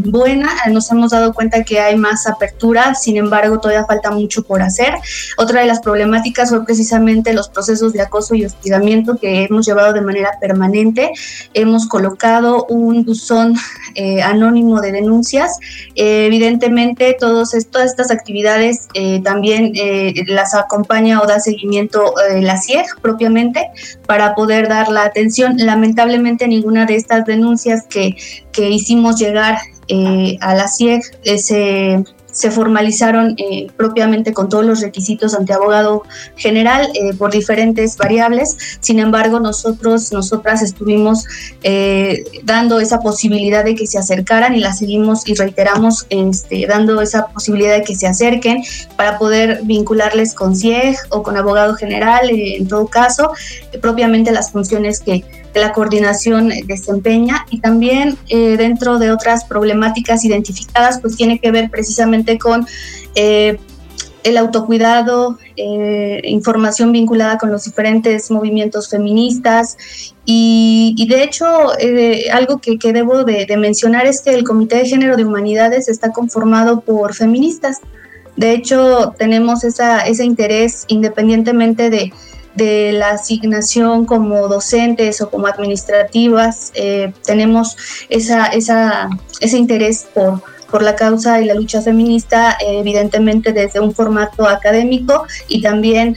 buena. 0.04 0.48
Nos 0.70 0.90
hemos 0.90 1.10
dado 1.10 1.32
cuenta 1.32 1.64
que 1.64 1.80
hay 1.80 1.96
más 1.96 2.26
apertura, 2.26 2.94
sin 2.94 3.16
embargo, 3.16 3.58
todavía 3.58 3.84
falta 3.86 4.10
mucho 4.10 4.42
por 4.42 4.62
hacer. 4.62 4.94
Otra 5.36 5.60
de 5.60 5.66
las 5.66 5.80
problemáticas 5.80 6.50
fue 6.50 6.64
precisamente 6.64 7.32
los 7.32 7.48
procesos 7.48 7.92
de 7.92 8.02
acoso 8.02 8.34
y 8.34 8.44
hostigamiento 8.44 9.16
que 9.16 9.44
hemos 9.44 9.66
llevado 9.66 9.92
de 9.92 10.00
manera 10.00 10.32
permanente. 10.40 11.12
Hemos 11.54 11.86
colocado 11.86 12.66
un 12.68 13.04
buzón 13.04 13.54
eh, 13.94 14.22
anónimo 14.22 14.80
de 14.80 14.92
denuncias. 14.92 15.58
Eh, 15.94 16.26
evidentemente, 16.26 17.16
todos, 17.18 17.52
todas 17.70 17.90
estas 17.90 18.10
actividades 18.10 18.88
eh, 18.94 19.20
también 19.22 19.72
las 20.26 20.54
acompaña 20.54 21.20
o 21.20 21.26
da 21.26 21.40
seguimiento 21.40 22.14
la 22.40 22.60
CIEG 22.60 22.86
propiamente 23.00 23.70
para 24.06 24.34
poder 24.34 24.68
dar 24.68 24.88
la 24.88 25.04
atención. 25.04 25.54
Lamentablemente, 25.56 26.46
ninguna 26.48 26.86
de 26.86 26.96
estas 26.96 27.24
denuncias 27.24 27.84
que, 27.88 28.16
que 28.52 28.70
hicimos 28.70 29.18
llegar 29.18 29.37
eh, 29.88 30.36
a 30.40 30.54
la 30.54 30.68
CIEG 30.68 31.00
eh, 31.24 31.38
se, 31.38 32.04
se, 32.30 32.50
formalizaron 32.50 33.34
eh, 33.38 33.68
propiamente 33.74 34.34
con 34.34 34.50
todos 34.50 34.64
los 34.64 34.82
requisitos 34.82 35.34
ante 35.34 35.54
abogado 35.54 36.02
general 36.36 36.86
por 37.16 37.32
diferentes 37.32 37.96
variables. 37.96 38.56
Sin 38.80 38.98
embargo, 38.98 39.40
nosotros, 39.40 40.12
nosotras 40.12 40.62
estuvimos 40.62 41.24
dando 42.44 42.80
esa 42.80 43.00
posibilidad 43.00 43.64
de 43.64 43.74
que 43.74 43.86
se 43.86 43.98
acercaran 43.98 44.54
y 44.54 44.60
la 44.60 44.74
seguimos 44.74 45.26
y 45.26 45.34
reiteramos 45.34 46.06
este, 46.10 46.66
dando 46.66 47.00
esa 47.00 47.28
posibilidad 47.28 47.74
de 47.74 47.82
que 47.82 47.94
se 47.94 48.06
acerquen 48.06 48.62
para 48.96 49.18
poder 49.18 49.62
vincularles 49.64 50.34
con 50.34 50.54
CIEG 50.54 50.96
o 51.08 51.22
con 51.22 51.36
abogado 51.36 51.74
general, 51.74 52.28
en 52.30 52.68
todo 52.68 52.86
caso, 52.88 53.32
propiamente 53.80 54.32
las 54.32 54.52
funciones 54.52 55.00
que 55.00 55.24
la 55.58 55.72
coordinación 55.72 56.50
desempeña 56.66 57.46
y 57.50 57.60
también 57.60 58.16
eh, 58.28 58.56
dentro 58.56 58.98
de 58.98 59.10
otras 59.10 59.44
problemáticas 59.44 60.24
identificadas, 60.24 61.00
pues 61.00 61.16
tiene 61.16 61.38
que 61.38 61.50
ver 61.50 61.70
precisamente 61.70 62.38
con 62.38 62.66
eh, 63.14 63.58
el 64.24 64.36
autocuidado, 64.36 65.38
eh, 65.56 66.20
información 66.24 66.92
vinculada 66.92 67.38
con 67.38 67.50
los 67.50 67.64
diferentes 67.64 68.30
movimientos 68.30 68.88
feministas 68.90 69.76
y, 70.24 71.06
de 71.08 71.22
hecho 71.22 71.46
algo 72.32 72.58
que, 72.58 72.92
debo 72.92 73.24
de, 73.24 73.46
mencionar 73.56 74.06
es 74.06 74.20
que 74.20 74.34
el 74.34 74.44
Comité 74.44 74.76
de 74.76 74.86
Género 74.86 75.16
de 75.16 75.24
Humanidades 75.24 75.88
está 75.88 76.12
conformado 76.12 76.80
por 76.80 77.14
feministas. 77.14 77.78
De 78.36 78.52
hecho, 78.52 79.14
tenemos 79.18 79.64
esa, 79.64 80.00
ese 80.00 80.24
interés 80.24 80.84
independientemente 80.88 81.90
de, 81.90 82.12
de 82.58 82.92
la 82.92 83.10
asignación 83.12 84.04
como 84.04 84.48
docentes 84.48 85.22
o 85.22 85.30
como 85.30 85.46
administrativas, 85.46 86.72
eh, 86.74 87.12
tenemos 87.24 87.76
esa, 88.10 88.50
ese 89.40 89.56
interés 89.56 90.06
por, 90.12 90.42
por 90.70 90.82
la 90.82 90.94
causa 90.94 91.40
y 91.40 91.46
la 91.46 91.54
lucha 91.54 91.80
feminista, 91.80 92.58
evidentemente 92.60 93.52
desde 93.52 93.80
un 93.80 93.94
formato 93.94 94.46
académico 94.46 95.24
y 95.48 95.62
también 95.62 96.16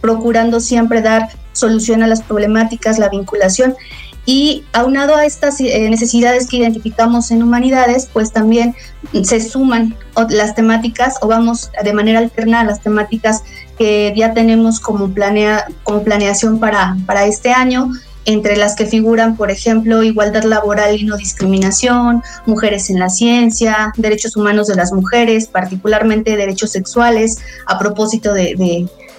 procurando 0.00 0.58
siempre 0.58 1.00
dar 1.02 1.28
solución 1.52 2.02
a 2.02 2.06
las 2.06 2.22
problemáticas, 2.22 2.98
la 2.98 3.08
vinculación. 3.08 3.76
Y 4.24 4.64
aunado 4.72 5.16
a 5.16 5.24
estas 5.24 5.60
eh, 5.60 5.90
necesidades 5.90 6.46
que 6.46 6.58
identificamos 6.58 7.32
en 7.32 7.42
humanidades, 7.42 8.08
pues 8.12 8.32
también 8.32 8.76
se 9.24 9.40
suman 9.40 9.96
las 10.28 10.54
temáticas 10.54 11.16
o 11.22 11.26
vamos 11.26 11.70
de 11.82 11.92
manera 11.92 12.20
alterna 12.20 12.62
las 12.62 12.80
temáticas 12.80 13.42
que 13.82 14.14
ya 14.16 14.32
tenemos 14.32 14.78
como, 14.78 15.12
planea, 15.12 15.66
como 15.82 16.04
planeación 16.04 16.60
para, 16.60 16.96
para 17.04 17.26
este 17.26 17.50
año, 17.50 17.90
entre 18.26 18.56
las 18.56 18.76
que 18.76 18.86
figuran, 18.86 19.36
por 19.36 19.50
ejemplo, 19.50 20.04
igualdad 20.04 20.44
laboral 20.44 20.94
y 20.96 21.04
no 21.04 21.16
discriminación, 21.16 22.22
mujeres 22.46 22.90
en 22.90 23.00
la 23.00 23.08
ciencia, 23.08 23.92
derechos 23.96 24.36
humanos 24.36 24.68
de 24.68 24.76
las 24.76 24.92
mujeres, 24.92 25.48
particularmente 25.48 26.36
derechos 26.36 26.70
sexuales, 26.70 27.38
a 27.66 27.76
propósito 27.80 28.32
de, 28.32 28.54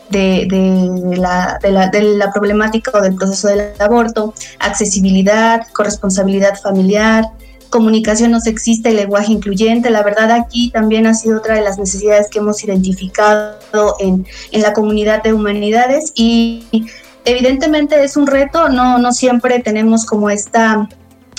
de, 0.09 1.17
la, 1.17 1.59
de, 1.61 2.01
la, 2.15 2.31
problemática 2.31 2.91
o 2.97 3.01
del 3.01 3.15
proceso 3.15 3.49
del 3.49 3.73
aborto, 3.79 4.33
accesibilidad, 4.59 5.67
corresponsabilidad 5.73 6.57
familiar, 6.57 7.25
comunicación 7.73 8.29
no 8.29 8.39
sexista 8.39 8.91
y 8.91 8.93
lenguaje 8.93 9.31
incluyente. 9.31 9.89
La 9.89 10.03
verdad 10.03 10.29
aquí 10.31 10.69
también 10.69 11.07
ha 11.07 11.15
sido 11.15 11.39
otra 11.39 11.55
de 11.55 11.61
las 11.61 11.79
necesidades 11.79 12.29
que 12.29 12.37
hemos 12.37 12.63
identificado 12.63 13.95
en, 13.99 14.27
en 14.51 14.61
la 14.61 14.73
comunidad 14.73 15.23
de 15.23 15.33
humanidades 15.33 16.11
y 16.13 16.63
evidentemente 17.25 18.03
es 18.03 18.15
un 18.15 18.27
reto, 18.27 18.69
no, 18.69 18.99
no 18.99 19.11
siempre 19.11 19.57
tenemos 19.57 20.05
como 20.05 20.29
esta 20.29 20.87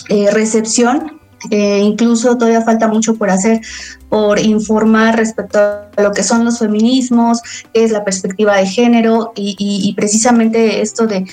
eh, 0.09 0.29
recepción. 0.33 1.21
Eh, 1.51 1.81
incluso 1.85 2.37
todavía 2.37 2.63
falta 2.63 2.89
mucho 2.89 3.15
por 3.17 3.31
hacer, 3.31 3.61
por 4.09 4.39
informar 4.39 5.17
respecto 5.17 5.59
a 5.59 6.03
lo 6.03 6.13
que 6.13 6.23
son 6.23 6.45
los 6.45 6.59
feminismos, 6.61 7.41
qué 7.73 7.85
es 7.85 7.91
la 7.91 8.05
perspectiva 8.05 8.57
de 8.57 8.67
género 8.67 9.33
y, 9.35 9.93
precisamente 9.97 10.83
esto 10.83 11.07
de, 11.07 11.25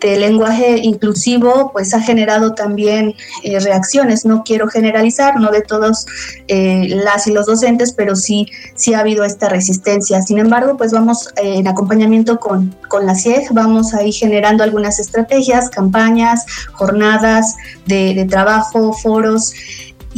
lenguaje 0.00 0.78
inclusivo 0.78 1.72
pues 1.72 1.92
ha 1.92 2.00
generado 2.00 2.54
también 2.54 3.14
eh, 3.42 3.58
reacciones. 3.58 4.24
No 4.24 4.44
quiero 4.44 4.68
generalizar, 4.68 5.40
no 5.40 5.50
de 5.50 5.62
todos 5.62 6.06
eh, 6.46 6.86
las 6.88 7.26
y 7.26 7.32
los 7.32 7.46
docentes, 7.46 7.92
pero 7.92 8.14
sí, 8.14 8.46
sí 8.76 8.94
ha 8.94 9.00
habido 9.00 9.24
esta 9.24 9.48
resistencia. 9.48 10.22
Sin 10.22 10.38
embargo, 10.38 10.76
pues 10.76 10.92
vamos 10.92 11.30
en 11.36 11.66
acompañamiento 11.66 12.38
con, 12.38 12.76
con 12.88 13.06
la 13.06 13.16
CIEG, 13.16 13.52
vamos 13.52 13.92
a 13.92 14.04
ir 14.04 14.14
generando 14.14 14.62
algunas 14.62 15.00
estrategias, 15.00 15.68
campañas, 15.68 16.44
jornadas 16.74 17.56
de 17.86 18.24
trabajo, 18.30 18.92
foros 18.92 19.52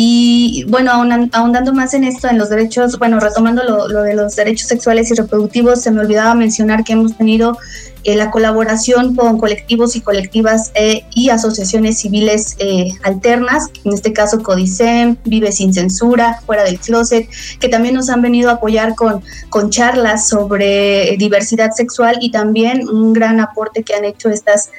y 0.03 0.65
bueno, 0.65 0.93
ahondando 0.93 1.75
más 1.75 1.93
en 1.93 2.05
esto, 2.05 2.27
en 2.27 2.39
los 2.39 2.49
derechos, 2.49 2.99
bueno, 2.99 3.21
retomando 3.21 3.63
lo, 3.65 4.03
de 4.03 4.15
los 4.15 4.35
derechos 4.35 4.67
sexuales 4.67 5.11
y 5.11 5.15
reproductivos, 5.15 5.83
se 5.83 5.91
me 5.91 6.01
olvidaba 6.01 6.35
mencionar 6.35 6.85
que 6.85 6.95
hemos 6.95 7.19
tenido 7.19 7.59
eh, 8.05 8.17
la 8.17 8.31
colaboración 8.31 9.15
con 9.15 9.37
colectivos 9.37 9.97
y 9.97 10.01
colectivas 10.01 10.73
eh, 10.75 11.05
y 11.15 11.29
asociaciones 11.29 11.99
civiles 11.99 12.57
eh, 12.61 12.89
alternas, 13.03 13.69
en 13.85 13.93
este 13.93 14.15
caso 14.15 14.43
Codicem, 14.43 15.19
Vive 15.27 15.53
sin 15.53 15.75
Censura, 15.75 16.41
Fuera 16.47 16.65
del 16.65 16.81
Closet, 16.81 17.29
que 17.59 17.69
también 17.69 17.95
nos 17.95 18.09
han 18.09 18.23
venido 18.23 18.49
a 18.49 18.55
apoyar 18.55 18.95
con, 18.95 19.23
con 19.51 19.69
charlas 19.69 20.31
sobre 20.31 21.15
diversidad 21.19 21.73
sexual 21.73 22.17
y 22.23 22.31
también 22.31 22.89
un 22.89 23.13
gran 23.13 23.39
aporte 23.39 23.83
que 23.83 23.93
han 23.93 24.07
hecho 24.07 24.31
estas 24.31 24.71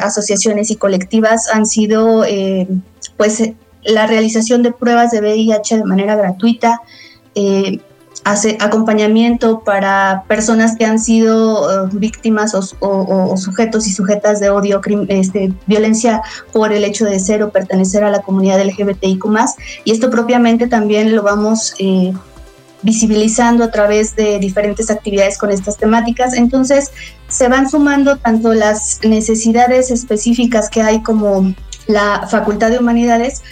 asociaciones 0.00 0.70
y 0.70 0.76
colectivas 0.76 1.48
han 1.48 1.64
sido 1.64 2.22
pues 3.16 3.40
la 3.84 4.06
realización 4.06 4.62
de 4.62 4.72
pruebas 4.72 5.10
de 5.10 5.20
VIH 5.20 5.78
de 5.78 5.84
manera 5.84 6.16
gratuita, 6.16 6.80
eh, 7.34 7.80
hace 8.24 8.56
acompañamiento 8.60 9.60
para 9.60 10.24
personas 10.26 10.76
que 10.76 10.86
han 10.86 10.98
sido 10.98 11.86
eh, 11.86 11.90
víctimas 11.92 12.54
o, 12.54 13.36
sujetos 13.36 13.86
y 13.86 13.92
sujetas 13.92 14.40
de 14.40 14.50
odio, 14.50 14.80
este, 15.08 15.52
violencia 15.66 16.22
por 16.52 16.72
el 16.72 16.84
hecho 16.84 17.04
de 17.04 17.20
ser 17.20 17.42
o 17.42 17.50
pertenecer 17.50 18.02
a 18.02 18.10
la 18.10 18.22
comunidad 18.22 18.62
LGBTIQ. 18.64 19.24
Y 19.84 19.92
esto 19.92 20.10
propiamente 20.10 20.66
también 20.66 21.14
lo 21.14 21.22
vamos 21.22 21.74
eh, 21.78 22.12
visibilizando 22.82 23.64
a 23.64 23.70
través 23.70 24.16
de 24.16 24.38
diferentes 24.38 24.90
actividades 24.90 25.36
con 25.36 25.50
estas 25.50 25.76
temáticas. 25.76 26.34
Entonces, 26.34 26.90
se 27.28 27.48
van 27.48 27.68
sumando 27.68 28.16
tanto 28.16 28.54
las 28.54 29.00
necesidades 29.02 29.90
específicas 29.90 30.70
que 30.70 30.82
hay 30.82 31.02
como 31.02 31.54
la 31.86 32.26
Facultad 32.30 32.70
de 32.70 32.78
Humanidades, 32.78 33.42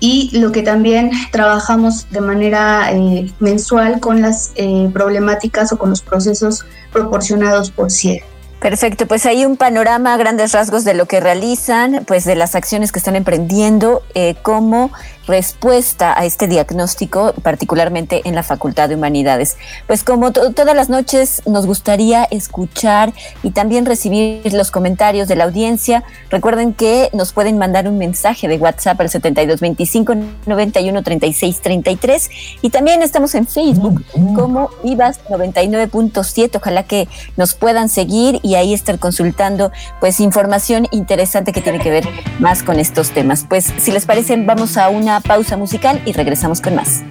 y 0.00 0.38
lo 0.38 0.52
que 0.52 0.62
también 0.62 1.10
trabajamos 1.30 2.08
de 2.10 2.20
manera 2.20 2.92
eh, 2.92 3.32
mensual 3.40 4.00
con 4.00 4.20
las 4.20 4.52
eh, 4.56 4.90
problemáticas 4.92 5.72
o 5.72 5.78
con 5.78 5.90
los 5.90 6.02
procesos 6.02 6.64
proporcionados 6.92 7.70
por 7.70 7.90
CIE. 7.90 8.22
Perfecto, 8.60 9.06
pues 9.06 9.26
hay 9.26 9.44
un 9.44 9.58
panorama 9.58 10.16
grandes 10.16 10.52
rasgos 10.52 10.84
de 10.84 10.94
lo 10.94 11.04
que 11.06 11.20
realizan, 11.20 12.04
pues 12.06 12.24
de 12.24 12.34
las 12.34 12.54
acciones 12.54 12.90
que 12.90 12.98
están 12.98 13.14
emprendiendo, 13.14 14.02
eh, 14.14 14.34
como 14.42 14.90
respuesta 15.26 16.18
a 16.18 16.24
este 16.24 16.46
diagnóstico, 16.46 17.34
particularmente 17.42 18.22
en 18.24 18.34
la 18.34 18.42
Facultad 18.42 18.88
de 18.88 18.94
Humanidades. 18.94 19.56
Pues 19.86 20.04
como 20.04 20.32
todas 20.32 20.76
las 20.76 20.88
noches 20.88 21.42
nos 21.46 21.66
gustaría 21.66 22.24
escuchar 22.24 23.12
y 23.42 23.50
también 23.50 23.86
recibir 23.86 24.52
los 24.52 24.70
comentarios 24.70 25.28
de 25.28 25.36
la 25.36 25.44
audiencia. 25.44 26.04
Recuerden 26.30 26.74
que 26.74 27.10
nos 27.12 27.32
pueden 27.32 27.58
mandar 27.58 27.88
un 27.88 27.98
mensaje 27.98 28.48
de 28.48 28.56
WhatsApp 28.56 29.00
al 29.00 29.10
7225 29.10 30.14
91 30.46 31.02
36 31.02 31.60
33 31.60 32.30
y 32.62 32.70
también 32.70 33.02
estamos 33.02 33.34
en 33.34 33.46
Facebook 33.46 34.04
como 34.34 34.70
Vivas 34.84 35.20
99.7. 35.28 36.56
Ojalá 36.56 36.82
que 36.84 37.08
nos 37.36 37.54
puedan 37.54 37.88
seguir 37.88 38.40
y 38.42 38.54
ahí 38.54 38.72
estar 38.74 38.98
consultando 38.98 39.72
pues 40.00 40.20
información 40.20 40.88
interesante 40.90 41.52
que 41.52 41.60
tiene 41.60 41.78
que 41.78 41.90
ver 41.90 42.08
más 42.38 42.62
con 42.62 42.78
estos 42.78 43.10
temas. 43.10 43.44
Pues 43.48 43.72
si 43.78 43.90
les 43.92 44.06
parece 44.06 44.36
vamos 44.36 44.76
a 44.76 44.88
una 44.88 45.15
una 45.16 45.20
pausa 45.22 45.56
musical 45.56 46.02
y 46.04 46.12
regresamos 46.12 46.60
con 46.60 46.74
más. 46.74 47.02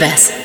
Estamos 0.00 0.39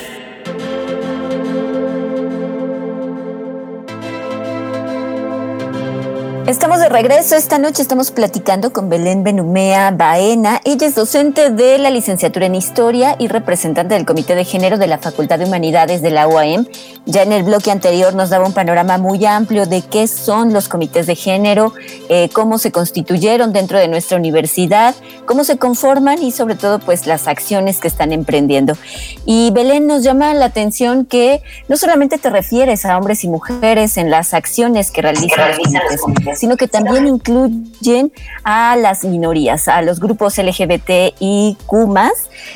regreso. 6.96 7.36
Esta 7.36 7.58
noche 7.58 7.82
estamos 7.82 8.10
platicando 8.10 8.72
con 8.72 8.88
Belén 8.88 9.22
Benumea 9.22 9.92
Baena. 9.92 10.62
Ella 10.64 10.88
es 10.88 10.96
docente 10.96 11.50
de 11.50 11.78
la 11.78 11.90
licenciatura 11.90 12.46
en 12.46 12.56
Historia 12.56 13.18
y 13.20 13.28
representante 13.28 13.96
del 13.96 14.06
Comité 14.06 14.34
de 14.34 14.46
Género 14.46 14.78
de 14.78 14.88
la 14.88 14.98
Facultad 14.98 15.38
de 15.38 15.44
Humanidades 15.44 16.02
de 16.02 16.12
la 16.12 16.26
UAM. 16.26 16.66
Ya 17.06 17.24
en 17.24 17.34
el 17.34 17.44
bloque 17.44 17.70
anterior 17.70 18.16
nos 18.16 18.30
daba 18.30 18.48
un 18.48 18.54
panorama 18.54 18.98
muy 18.98 19.26
amplio 19.26 19.66
de 19.66 19.82
qué 19.82 20.08
son 20.08 20.54
los 20.54 20.70
comités 20.70 21.06
de 21.06 21.16
género, 21.16 21.74
eh, 22.08 22.30
cómo 22.32 22.58
se 22.60 22.72
constituyeron 22.72 23.52
dentro 23.52 23.78
de 23.78 23.90
nuestra 23.90 24.18
universidad, 24.18 24.96
cómo 25.26 25.44
se 25.44 25.58
conforman 25.58 26.24
y 26.24 26.32
sobre 26.32 26.56
todo 26.56 26.80
pues 26.80 27.08
las 27.08 27.28
acciones 27.28 27.80
que 27.80 27.90
están 27.90 28.14
emprendiendo. 28.14 28.78
Y 29.26 29.52
Belén 29.52 29.86
nos 29.86 30.02
llama 30.02 30.34
la 30.34 30.46
atención 30.46 31.04
que 31.04 31.42
no 31.68 31.76
solamente 31.76 32.18
te 32.20 32.30
refieres 32.30 32.86
a 32.86 32.98
hombres 32.98 33.26
y 33.26 33.28
mujeres 33.28 33.98
en 33.98 34.10
las 34.10 34.34
acciones 34.34 34.92
que 34.92 35.02
realizan 35.02 35.52
los 35.92 36.00
comités, 36.00 36.40
sino 36.40 36.56
que 36.56 36.70
también 36.70 36.85
incluyen 36.94 38.12
a 38.44 38.76
las 38.76 39.04
minorías, 39.04 39.68
a 39.68 39.82
los 39.82 40.00
grupos 40.00 40.38
LGBT 40.38 41.16
y 41.20 41.58
Q 41.66 41.94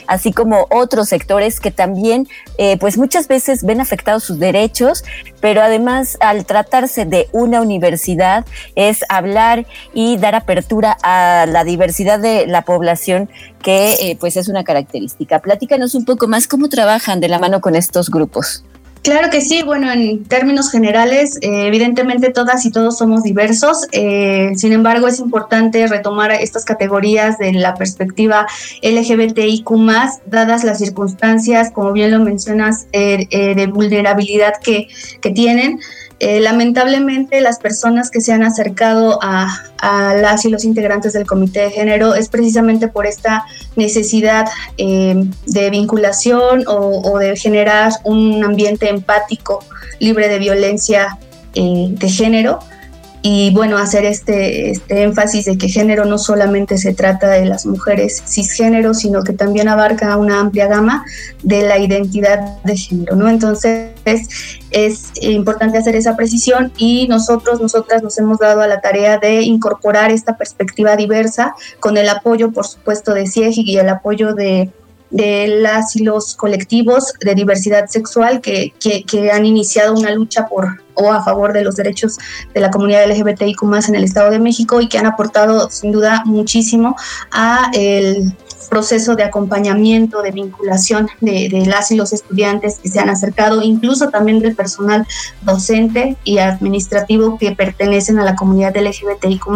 así 0.07 0.31
como 0.33 0.67
otros 0.69 1.09
sectores 1.09 1.59
que 1.59 1.71
también, 1.71 2.27
eh, 2.57 2.77
pues 2.77 2.97
muchas 2.97 3.27
veces 3.27 3.63
ven 3.63 3.81
afectados 3.81 4.23
sus 4.23 4.39
derechos, 4.39 5.03
pero 5.39 5.61
además 5.61 6.17
al 6.19 6.45
tratarse 6.45 7.05
de 7.05 7.29
una 7.31 7.61
universidad 7.61 8.45
es 8.75 9.03
hablar 9.09 9.65
y 9.93 10.17
dar 10.17 10.35
apertura 10.35 10.97
a 11.03 11.45
la 11.47 11.63
diversidad 11.63 12.19
de 12.19 12.47
la 12.47 12.63
población 12.63 13.29
que 13.61 13.93
eh, 13.93 14.17
pues 14.19 14.37
es 14.37 14.47
una 14.47 14.63
característica. 14.63 15.39
Platícanos 15.39 15.95
un 15.95 16.05
poco 16.05 16.27
más 16.27 16.47
cómo 16.47 16.69
trabajan 16.69 17.19
de 17.19 17.27
la 17.27 17.39
mano 17.39 17.61
con 17.61 17.75
estos 17.75 18.09
grupos. 18.09 18.63
Claro 19.01 19.29
que 19.29 19.39
sí, 19.39 19.63
bueno, 19.63 19.91
en 19.91 20.25
términos 20.25 20.69
generales, 20.69 21.37
eh, 21.41 21.67
evidentemente 21.67 22.31
todas 22.31 22.65
y 22.65 22.71
todos 22.71 22.97
somos 22.97 23.23
diversos, 23.23 23.87
eh, 23.93 24.51
sin 24.55 24.73
embargo 24.73 25.07
es 25.07 25.19
importante 25.19 25.87
retomar 25.87 26.31
estas 26.31 26.65
categorías 26.65 27.37
de 27.37 27.53
la 27.53 27.75
perspectiva 27.75 28.45
LGBTIQ, 28.81 29.69
dadas 30.25 30.65
las 30.65 30.79
circunstancias, 30.79 31.71
como 31.71 31.93
bien 31.93 32.11
lo 32.11 32.19
mencionas, 32.19 32.87
eh, 32.91 33.27
de 33.55 33.67
vulnerabilidad 33.67 34.55
que, 34.61 34.89
que 35.21 35.31
tienen. 35.31 35.79
Eh, 36.19 36.41
lamentablemente 36.41 37.39
las 37.39 37.59
personas 37.59 38.11
que 38.11 38.19
se 38.19 38.33
han 38.33 38.43
acercado 38.43 39.19
a, 39.21 39.63
las 39.81 40.43
y 40.43 40.49
los 40.49 40.65
integrantes 40.65 41.13
del 41.13 41.25
comité 41.25 41.61
de 41.61 41.71
género 41.71 42.13
es 42.13 42.27
precisamente 42.27 42.89
por 42.89 43.05
esta 43.05 43.45
necesidad 43.77 44.45
eh, 44.77 45.15
de 45.45 45.69
vinculación 45.69 46.65
o, 46.67 47.17
de 47.17 47.37
generar 47.37 47.93
un 48.03 48.43
ambiente 48.43 48.89
empático 48.89 49.63
libre 49.99 50.27
de 50.27 50.39
violencia 50.39 51.17
eh, 51.55 51.87
de 51.91 52.09
género 52.09 52.59
y 53.21 53.51
bueno, 53.53 53.77
hacer 53.77 54.05
este, 54.05 54.71
este, 54.71 55.03
énfasis 55.03 55.45
de 55.45 55.57
que 55.57 55.67
género 55.67 56.05
no 56.05 56.17
solamente 56.17 56.77
se 56.77 56.93
trata 56.93 57.29
de 57.29 57.45
las 57.45 57.65
mujeres 57.65 58.23
cisgénero, 58.25 58.93
sino 58.93 59.23
que 59.23 59.33
también 59.33 59.67
abarca 59.67 60.15
una 60.15 60.39
amplia 60.39 60.67
gama 60.67 61.03
de 61.43 61.63
la 61.63 61.77
identidad 61.79 62.61
de 62.63 62.77
género, 62.77 63.15
¿no? 63.17 63.29
Entonces 63.29 63.91
es 64.71 65.11
importante 65.21 65.77
hacer 65.77 65.95
esa 65.95 66.15
precisión 66.15 66.71
y 66.77 67.07
nosotros, 67.09 67.59
nosotras 67.59 68.03
nos 68.03 68.17
hemos 68.17 68.39
dado 68.39 68.61
a 68.61 68.67
la 68.67 68.79
tarea 68.79 69.17
de 69.17 69.41
incorporar 69.41 70.11
esta 70.11 70.37
perspectiva 70.37 70.95
diversa 70.95 71.55
con 71.79 71.97
el 71.97 72.07
apoyo, 72.07 72.51
por 72.51 72.67
supuesto, 72.67 73.13
de 73.13 73.27
CIEGI 73.27 73.63
y 73.65 73.77
el 73.79 73.89
apoyo 73.89 74.33
de 74.33 74.71
de 75.09 75.47
las 75.47 75.95
y 75.95 76.03
los 76.03 76.35
colectivos 76.35 77.13
de 77.19 77.35
diversidad 77.35 77.87
sexual 77.87 78.41
que, 78.41 78.73
que, 78.79 79.31
han 79.31 79.45
iniciado 79.45 79.93
una 79.93 80.11
lucha 80.11 80.47
por 80.47 80.81
o 80.93 81.11
a 81.11 81.23
favor 81.23 81.53
de 81.53 81.63
los 81.63 81.75
derechos 81.75 82.17
de 82.53 82.59
la 82.59 82.69
comunidad 82.69 83.09
LGBTIQ 83.09 83.63
más 83.63 83.89
en 83.89 83.95
el 83.95 84.03
Estado 84.03 84.31
de 84.31 84.39
México 84.39 84.81
y 84.81 84.89
que 84.89 84.97
han 84.97 85.05
aportado 85.05 85.69
sin 85.69 85.91
duda 85.91 86.23
muchísimo 86.25 86.95
a 87.31 87.71
el 87.73 88.35
proceso 88.69 89.15
de 89.15 89.23
acompañamiento, 89.23 90.21
de 90.21 90.31
vinculación 90.31 91.07
de, 91.21 91.63
las 91.65 91.91
y 91.91 91.95
los 91.95 92.13
estudiantes 92.13 92.79
que 92.79 92.89
se 92.89 92.99
han 92.99 93.09
acercado, 93.09 93.61
incluso 93.61 94.09
también 94.09 94.39
del 94.39 94.55
personal 94.55 95.05
docente 95.41 96.17
y 96.23 96.39
administrativo 96.39 97.37
que 97.37 97.51
pertenecen 97.51 98.19
a 98.19 98.25
la 98.25 98.35
comunidad 98.35 98.75
LGBTIQ. 98.75 99.47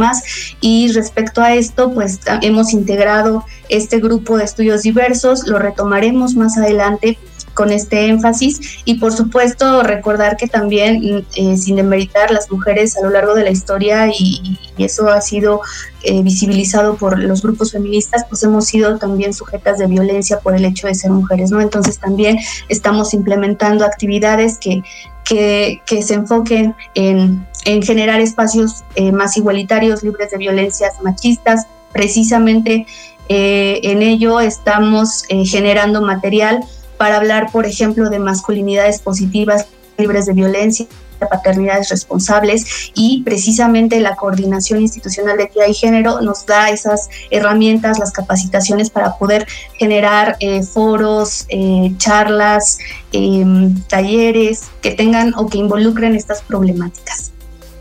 Y 0.61 0.91
respecto 0.93 1.41
a 1.41 1.53
esto, 1.53 1.93
pues 1.93 2.19
hemos 2.41 2.73
integrado 2.73 3.45
este 3.69 3.99
grupo 3.99 4.37
de 4.37 4.43
estudios 4.43 4.83
diversos, 4.83 5.47
lo 5.47 5.59
retomaremos 5.59 6.35
más 6.35 6.57
adelante 6.57 7.17
con 7.53 7.71
este 7.71 8.07
énfasis 8.07 8.81
y 8.85 8.95
por 8.95 9.13
supuesto 9.13 9.83
recordar 9.83 10.37
que 10.37 10.47
también 10.47 11.25
eh, 11.35 11.57
sin 11.57 11.75
demeritar 11.75 12.31
las 12.31 12.51
mujeres 12.51 12.97
a 12.97 13.01
lo 13.01 13.09
largo 13.09 13.35
de 13.35 13.43
la 13.43 13.51
historia 13.51 14.07
y, 14.07 14.59
eso 14.75 15.07
ha 15.07 15.21
sido 15.21 15.61
eh, 16.01 16.23
visibilizado 16.23 16.95
por 16.97 17.19
los 17.19 17.43
grupos 17.43 17.73
feministas 17.73 18.25
pues 18.27 18.41
hemos 18.41 18.65
sido 18.65 18.97
también 18.97 19.31
sujetas 19.31 19.77
de 19.77 19.85
violencia 19.85 20.39
por 20.39 20.55
el 20.55 20.65
hecho 20.65 20.87
de 20.87 20.95
ser 20.95 21.11
mujeres 21.11 21.51
no 21.51 21.61
entonces 21.61 21.99
también 21.99 22.39
estamos 22.69 23.13
implementando 23.13 23.85
actividades 23.85 24.57
que 24.57 24.81
que, 25.23 25.79
que 25.85 26.01
se 26.01 26.15
enfoquen 26.15 26.75
en, 26.95 27.45
en 27.65 27.81
generar 27.83 28.19
espacios 28.19 28.83
eh, 28.95 29.11
más 29.11 29.37
igualitarios 29.37 30.03
libres 30.03 30.31
de 30.31 30.37
violencias 30.37 30.95
machistas. 31.01 31.65
Precisamente 31.93 32.85
en 33.29 34.01
ello 34.01 34.41
estamos 34.41 35.23
generando 35.45 36.01
material 36.01 36.59
para 37.03 37.17
hablar, 37.17 37.51
por 37.51 37.65
ejemplo, 37.65 38.09
de 38.09 38.17
masculinidades 38.17 39.01
positivas, 39.01 39.67
libres 39.97 40.25
de 40.25 40.31
violencia 40.31 40.87
paternidades 41.29 41.89
responsables 41.89 42.91
y 42.95 43.23
precisamente 43.23 43.99
la 43.99 44.15
coordinación 44.15 44.81
institucional 44.81 45.37
de 45.37 45.43
equidad 45.43 45.67
y 45.67 45.73
género 45.73 46.21
nos 46.21 46.45
da 46.45 46.69
esas 46.69 47.09
herramientas, 47.29 47.99
las 47.99 48.11
capacitaciones 48.11 48.89
para 48.89 49.17
poder 49.17 49.45
generar 49.77 50.37
eh, 50.39 50.63
foros, 50.63 51.45
eh, 51.49 51.93
charlas, 51.97 52.77
em, 53.11 53.75
talleres 53.89 54.63
que 54.81 54.91
tengan 54.91 55.33
o 55.35 55.47
que 55.47 55.57
involucren 55.57 56.15
estas 56.15 56.41
problemáticas. 56.41 57.32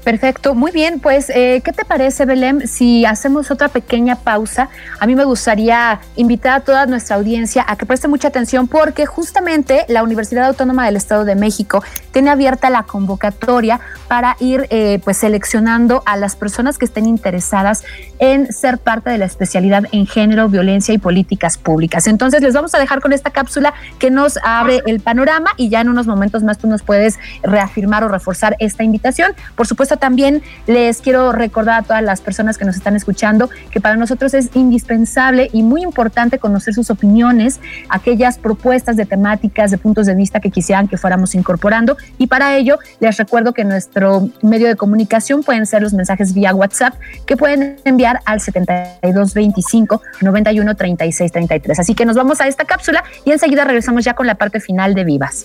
Perfecto, 0.05 0.57
muy 0.57 0.73
bien. 0.73 0.99
Pues, 0.99 1.31
eh, 1.31 1.63
¿qué 1.65 1.73
te 1.73 1.85
parece, 1.85 2.25
Belém, 2.25 2.67
si 2.67 3.05
hacemos 3.05 3.53
otra 3.53 3.69
pequeña 3.69 4.17
pausa? 4.17 4.69
A 4.99 5.07
mí 5.07 5.15
me 5.15 5.25
gustaría 5.25 6.01
invitar 6.17 6.55
a 6.55 6.61
toda 6.61 6.87
nuestra 6.87 7.15
audiencia 7.15 7.65
a 7.69 7.77
que 7.77 7.87
preste 7.87 8.09
mucha 8.09 8.29
atención 8.29 8.67
porque 8.67 9.07
justamente 9.07 9.85
la 9.89 10.03
Universidad 10.03 10.47
Autónoma 10.47 10.87
del 10.87 10.97
Estado 10.97 11.25
de 11.25 11.37
México 11.37 11.85
tiene 12.11 12.31
abierta 12.31 12.69
la 12.69 12.83
convocatoria 12.83 13.81
para 14.09 14.37
ir 14.41 14.67
eh, 14.71 15.01
pues 15.05 15.19
seleccionando 15.19 16.03
a 16.05 16.17
las 16.17 16.35
personas 16.35 16.79
que 16.79 16.85
estén 16.85 17.07
interesadas 17.07 17.85
en 18.19 18.53
ser 18.53 18.79
parte 18.79 19.11
de 19.11 19.19
la 19.19 19.27
especialidad 19.27 19.85
en 19.93 20.09
género, 20.09 20.49
violencia 20.49 20.93
y 20.93 20.99
políticas 20.99 21.59
públicas. 21.59 22.09
Entonces, 22.09 22.43
les 22.43 22.55
vamos 22.55 22.75
a 22.75 22.79
dejar 22.81 23.01
con 23.01 23.13
esta 23.13 23.31
cápsula 23.31 23.73
que 24.01 24.11
nos 24.11 24.37
abre 24.43 24.83
el 24.87 24.99
panorama 24.99 25.51
y 25.57 25.69
ya 25.69 25.81
en 25.81 25.89
unos 25.89 26.09
momentos 26.09 26.43
más 26.43 26.59
tú 26.59 26.67
nos 26.67 26.83
puedes 26.83 27.21
reafirmar 27.45 28.03
o 28.03 28.09
reforzar 28.09 28.57
esta 28.59 28.83
invitación. 28.83 29.33
Por 29.55 29.69
supuesto, 29.69 29.92
también 29.97 30.43
les 30.67 31.01
quiero 31.01 31.33
recordar 31.33 31.81
a 31.81 31.83
todas 31.83 32.03
las 32.03 32.21
personas 32.21 32.59
que 32.59 32.65
nos 32.65 32.77
están 32.77 32.97
escuchando 32.97 33.51
que 33.71 33.81
para 33.81 33.97
nosotros 33.97 34.35
es 34.35 34.51
indispensable 34.55 35.51
y 35.53 35.63
muy 35.63 35.83
importante 35.83 36.39
conocer 36.39 36.75
sus 36.75 36.91
opiniones, 36.91 37.61
aquellas 37.89 38.39
propuestas 38.39 38.97
de 38.97 39.07
temáticas, 39.07 39.71
de 39.71 39.79
puntos 39.79 40.07
de 40.07 40.15
vista 40.15 40.41
que 40.41 40.51
quisieran 40.51 40.89
que 40.89 40.97
fuéramos 40.97 41.35
incorporando. 41.35 41.97
Y 42.19 42.27
para 42.27 42.57
ello, 42.57 42.79
les 43.01 43.17
recuerdo 43.17 43.53
que 43.53 43.65
nuestro 43.65 44.29
medio 44.43 44.69
de 44.69 44.77
comunicación 44.77 45.43
pueden 45.43 45.67
ser 45.67 45.83
los 45.83 45.93
mensajes 45.93 46.35
vía 46.35 46.55
WhatsApp 46.55 46.95
que 47.27 47.37
pueden 47.37 47.77
enviar 47.85 48.21
al 48.25 48.41
7225 48.41 50.03
91 50.21 50.75
36 50.75 51.33
33. 51.33 51.79
Así 51.79 51.95
que 51.95 52.05
nos 52.05 52.17
vamos 52.17 52.41
a 52.41 52.49
esta 52.49 52.65
cápsula 52.65 53.05
y 53.25 53.33
enseguida 53.33 53.65
regresamos 53.65 54.05
ya 54.05 54.15
con 54.15 54.27
la 54.27 54.35
parte 54.35 54.61
final 54.61 54.95
de 54.95 55.05
Vivas. 55.05 55.45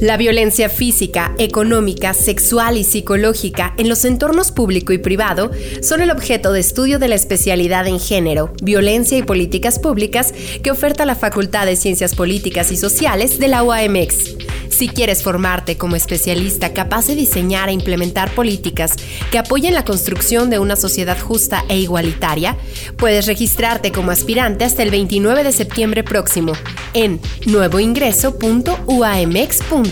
La 0.00 0.16
violencia 0.16 0.68
física, 0.68 1.34
económica, 1.38 2.14
sexual 2.14 2.76
y 2.76 2.84
psicológica 2.84 3.74
en 3.78 3.88
los 3.88 4.04
entornos 4.04 4.52
público 4.52 4.92
y 4.92 4.98
privado 4.98 5.50
son 5.82 6.00
el 6.00 6.12
objeto 6.12 6.52
de 6.52 6.60
estudio 6.60 7.00
de 7.00 7.08
la 7.08 7.16
especialidad 7.16 7.84
en 7.88 7.98
género, 7.98 8.52
violencia 8.62 9.18
y 9.18 9.24
políticas 9.24 9.80
públicas 9.80 10.32
que 10.62 10.70
oferta 10.70 11.04
la 11.04 11.16
Facultad 11.16 11.66
de 11.66 11.74
Ciencias 11.74 12.14
Políticas 12.14 12.70
y 12.70 12.76
Sociales 12.76 13.40
de 13.40 13.48
la 13.48 13.64
UAMX. 13.64 14.36
Si 14.68 14.86
quieres 14.86 15.24
formarte 15.24 15.76
como 15.76 15.96
especialista 15.96 16.72
capaz 16.72 17.08
de 17.08 17.16
diseñar 17.16 17.68
e 17.68 17.72
implementar 17.72 18.32
políticas 18.36 18.92
que 19.32 19.38
apoyen 19.38 19.74
la 19.74 19.84
construcción 19.84 20.50
de 20.50 20.60
una 20.60 20.76
sociedad 20.76 21.18
justa 21.18 21.64
e 21.68 21.78
igualitaria, 21.80 22.56
puedes 22.96 23.26
registrarte 23.26 23.90
como 23.90 24.12
aspirante 24.12 24.64
hasta 24.64 24.84
el 24.84 24.92
29 24.92 25.42
de 25.42 25.50
septiembre 25.50 26.04
próximo 26.04 26.52
en 26.94 27.20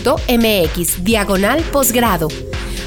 nuevoingreso.uamx.mx 0.03 1.03
diagonal 1.03 1.61
posgrado. 1.71 2.27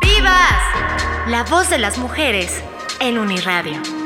¡Vivas! 0.00 0.52
La 1.28 1.44
voz 1.44 1.70
de 1.70 1.78
las 1.78 1.98
mujeres 1.98 2.50
en 3.00 3.18
Uniradio. 3.18 4.01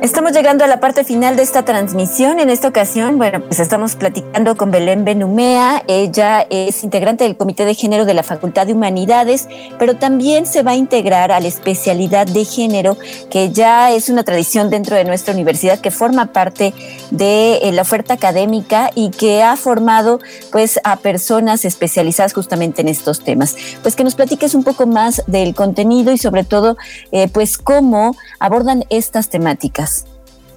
Estamos 0.00 0.30
llegando 0.30 0.62
a 0.62 0.68
la 0.68 0.78
parte 0.78 1.02
final 1.02 1.34
de 1.34 1.42
esta 1.42 1.64
transmisión. 1.64 2.38
En 2.38 2.50
esta 2.50 2.68
ocasión, 2.68 3.18
bueno, 3.18 3.40
pues 3.40 3.58
estamos 3.58 3.96
platicando 3.96 4.56
con 4.56 4.70
Belén 4.70 5.04
Benumea. 5.04 5.82
Ella 5.88 6.46
es 6.50 6.84
integrante 6.84 7.24
del 7.24 7.36
Comité 7.36 7.64
de 7.64 7.74
Género 7.74 8.04
de 8.04 8.14
la 8.14 8.22
Facultad 8.22 8.68
de 8.68 8.74
Humanidades, 8.74 9.48
pero 9.76 9.96
también 9.96 10.46
se 10.46 10.62
va 10.62 10.70
a 10.70 10.76
integrar 10.76 11.32
a 11.32 11.40
la 11.40 11.48
especialidad 11.48 12.28
de 12.28 12.44
género, 12.44 12.96
que 13.28 13.50
ya 13.50 13.90
es 13.90 14.08
una 14.08 14.22
tradición 14.22 14.70
dentro 14.70 14.94
de 14.94 15.04
nuestra 15.04 15.34
universidad, 15.34 15.80
que 15.80 15.90
forma 15.90 16.26
parte 16.26 16.74
de 17.10 17.56
eh, 17.56 17.72
la 17.72 17.82
oferta 17.82 18.14
académica 18.14 18.92
y 18.94 19.10
que 19.10 19.42
ha 19.42 19.56
formado 19.56 20.20
pues 20.52 20.78
a 20.84 20.94
personas 20.96 21.64
especializadas 21.64 22.34
justamente 22.34 22.82
en 22.82 22.88
estos 22.88 23.24
temas. 23.24 23.56
Pues 23.82 23.96
que 23.96 24.04
nos 24.04 24.14
platiques 24.14 24.54
un 24.54 24.62
poco 24.62 24.86
más 24.86 25.24
del 25.26 25.56
contenido 25.56 26.12
y 26.12 26.18
sobre 26.18 26.44
todo 26.44 26.76
eh, 27.10 27.26
pues 27.26 27.58
cómo 27.58 28.16
abordan 28.38 28.84
estas 28.90 29.28
temáticas. 29.28 29.87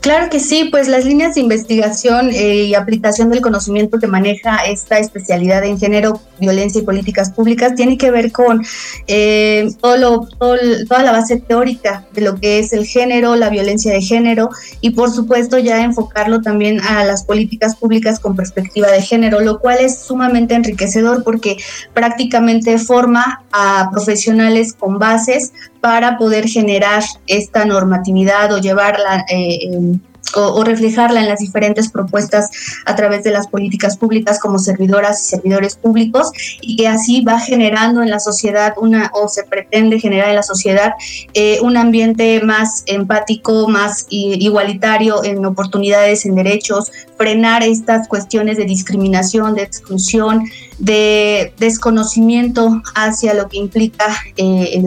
Claro 0.00 0.30
que 0.30 0.40
sí, 0.40 0.68
pues 0.70 0.88
las 0.88 1.04
líneas 1.04 1.34
de 1.34 1.42
investigación 1.42 2.30
eh, 2.30 2.64
y 2.64 2.74
aplicación 2.74 3.28
del 3.28 3.42
conocimiento 3.42 3.98
que 3.98 4.06
maneja 4.06 4.56
esta 4.64 4.98
especialidad 4.98 5.62
en 5.62 5.78
género, 5.78 6.22
violencia 6.38 6.80
y 6.80 6.84
políticas 6.84 7.30
públicas 7.32 7.74
tiene 7.74 7.98
que 7.98 8.10
ver 8.10 8.32
con 8.32 8.62
eh, 9.06 9.68
todo 9.82 10.26
toda 10.38 11.02
la 11.02 11.12
base 11.12 11.38
teórica 11.40 12.06
de 12.14 12.22
lo 12.22 12.36
que 12.36 12.60
es 12.60 12.72
el 12.72 12.86
género, 12.86 13.36
la 13.36 13.50
violencia 13.50 13.92
de 13.92 14.00
género 14.00 14.48
y 14.80 14.90
por 14.90 15.10
supuesto 15.10 15.58
ya 15.58 15.84
enfocarlo 15.84 16.40
también 16.40 16.80
a 16.80 17.04
las 17.04 17.24
políticas 17.24 17.76
públicas 17.76 18.18
con 18.18 18.34
perspectiva 18.34 18.90
de 18.90 19.02
género, 19.02 19.40
lo 19.40 19.60
cual 19.60 19.80
es 19.80 19.98
sumamente 19.98 20.54
enriquecedor 20.54 21.24
porque 21.24 21.58
prácticamente 21.92 22.78
forma 22.78 23.44
a 23.52 23.90
profesionales 23.92 24.72
con 24.72 24.98
bases 24.98 25.52
para 25.80 26.18
poder 26.18 26.46
generar 26.46 27.02
esta 27.26 27.64
normatividad 27.64 28.52
o 28.52 28.58
llevarla 28.58 29.24
eh, 29.30 29.98
o, 30.34 30.62
reflejarla 30.64 31.20
en 31.20 31.28
las 31.28 31.40
diferentes 31.40 31.90
propuestas 31.90 32.50
a 32.86 32.94
través 32.94 33.24
de 33.24 33.30
las 33.30 33.46
políticas 33.48 33.96
públicas 33.96 34.38
como 34.38 34.58
servidoras 34.58 35.20
y 35.22 35.24
servidores 35.24 35.74
públicos 35.76 36.30
y 36.60 36.76
que 36.76 36.88
así 36.88 37.22
va 37.22 37.40
generando 37.40 38.02
en 38.02 38.10
la 38.10 38.20
sociedad 38.20 38.74
una 38.76 39.10
o 39.14 39.28
se 39.28 39.44
pretende 39.44 39.98
generar 39.98 40.28
en 40.28 40.36
la 40.36 40.42
sociedad 40.42 40.94
eh, 41.34 41.58
un 41.62 41.76
ambiente 41.76 42.40
más 42.42 42.82
empático, 42.86 43.68
más 43.68 44.06
igualitario 44.10 45.24
en 45.24 45.44
oportunidades, 45.44 46.24
en 46.26 46.34
derechos, 46.34 46.92
frenar 47.20 47.62
estas 47.62 48.08
cuestiones 48.08 48.56
de 48.56 48.64
discriminación, 48.64 49.54
de 49.54 49.62
exclusión, 49.62 50.42
de 50.78 51.52
desconocimiento 51.58 52.80
hacia 52.94 53.34
lo 53.34 53.46
que 53.46 53.58
implica 53.58 54.06
eh, 54.38 54.82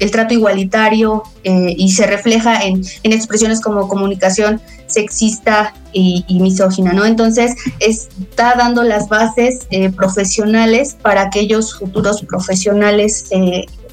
el 0.00 0.10
trato 0.10 0.34
igualitario 0.34 1.22
eh, 1.44 1.72
y 1.78 1.92
se 1.92 2.08
refleja 2.08 2.64
en, 2.64 2.82
expresiones 3.04 3.60
como 3.60 3.86
comunicación 3.86 4.60
sexista 4.88 5.72
y, 5.92 6.24
misógina, 6.40 6.92
¿no? 6.92 7.06
Entonces 7.06 7.54
está 7.78 8.54
dando 8.56 8.82
las 8.82 9.08
bases 9.08 9.68
eh, 9.70 9.90
profesionales 9.90 10.96
para 11.00 11.22
aquellos 11.22 11.78
futuros 11.78 12.22
profesionales 12.22 13.26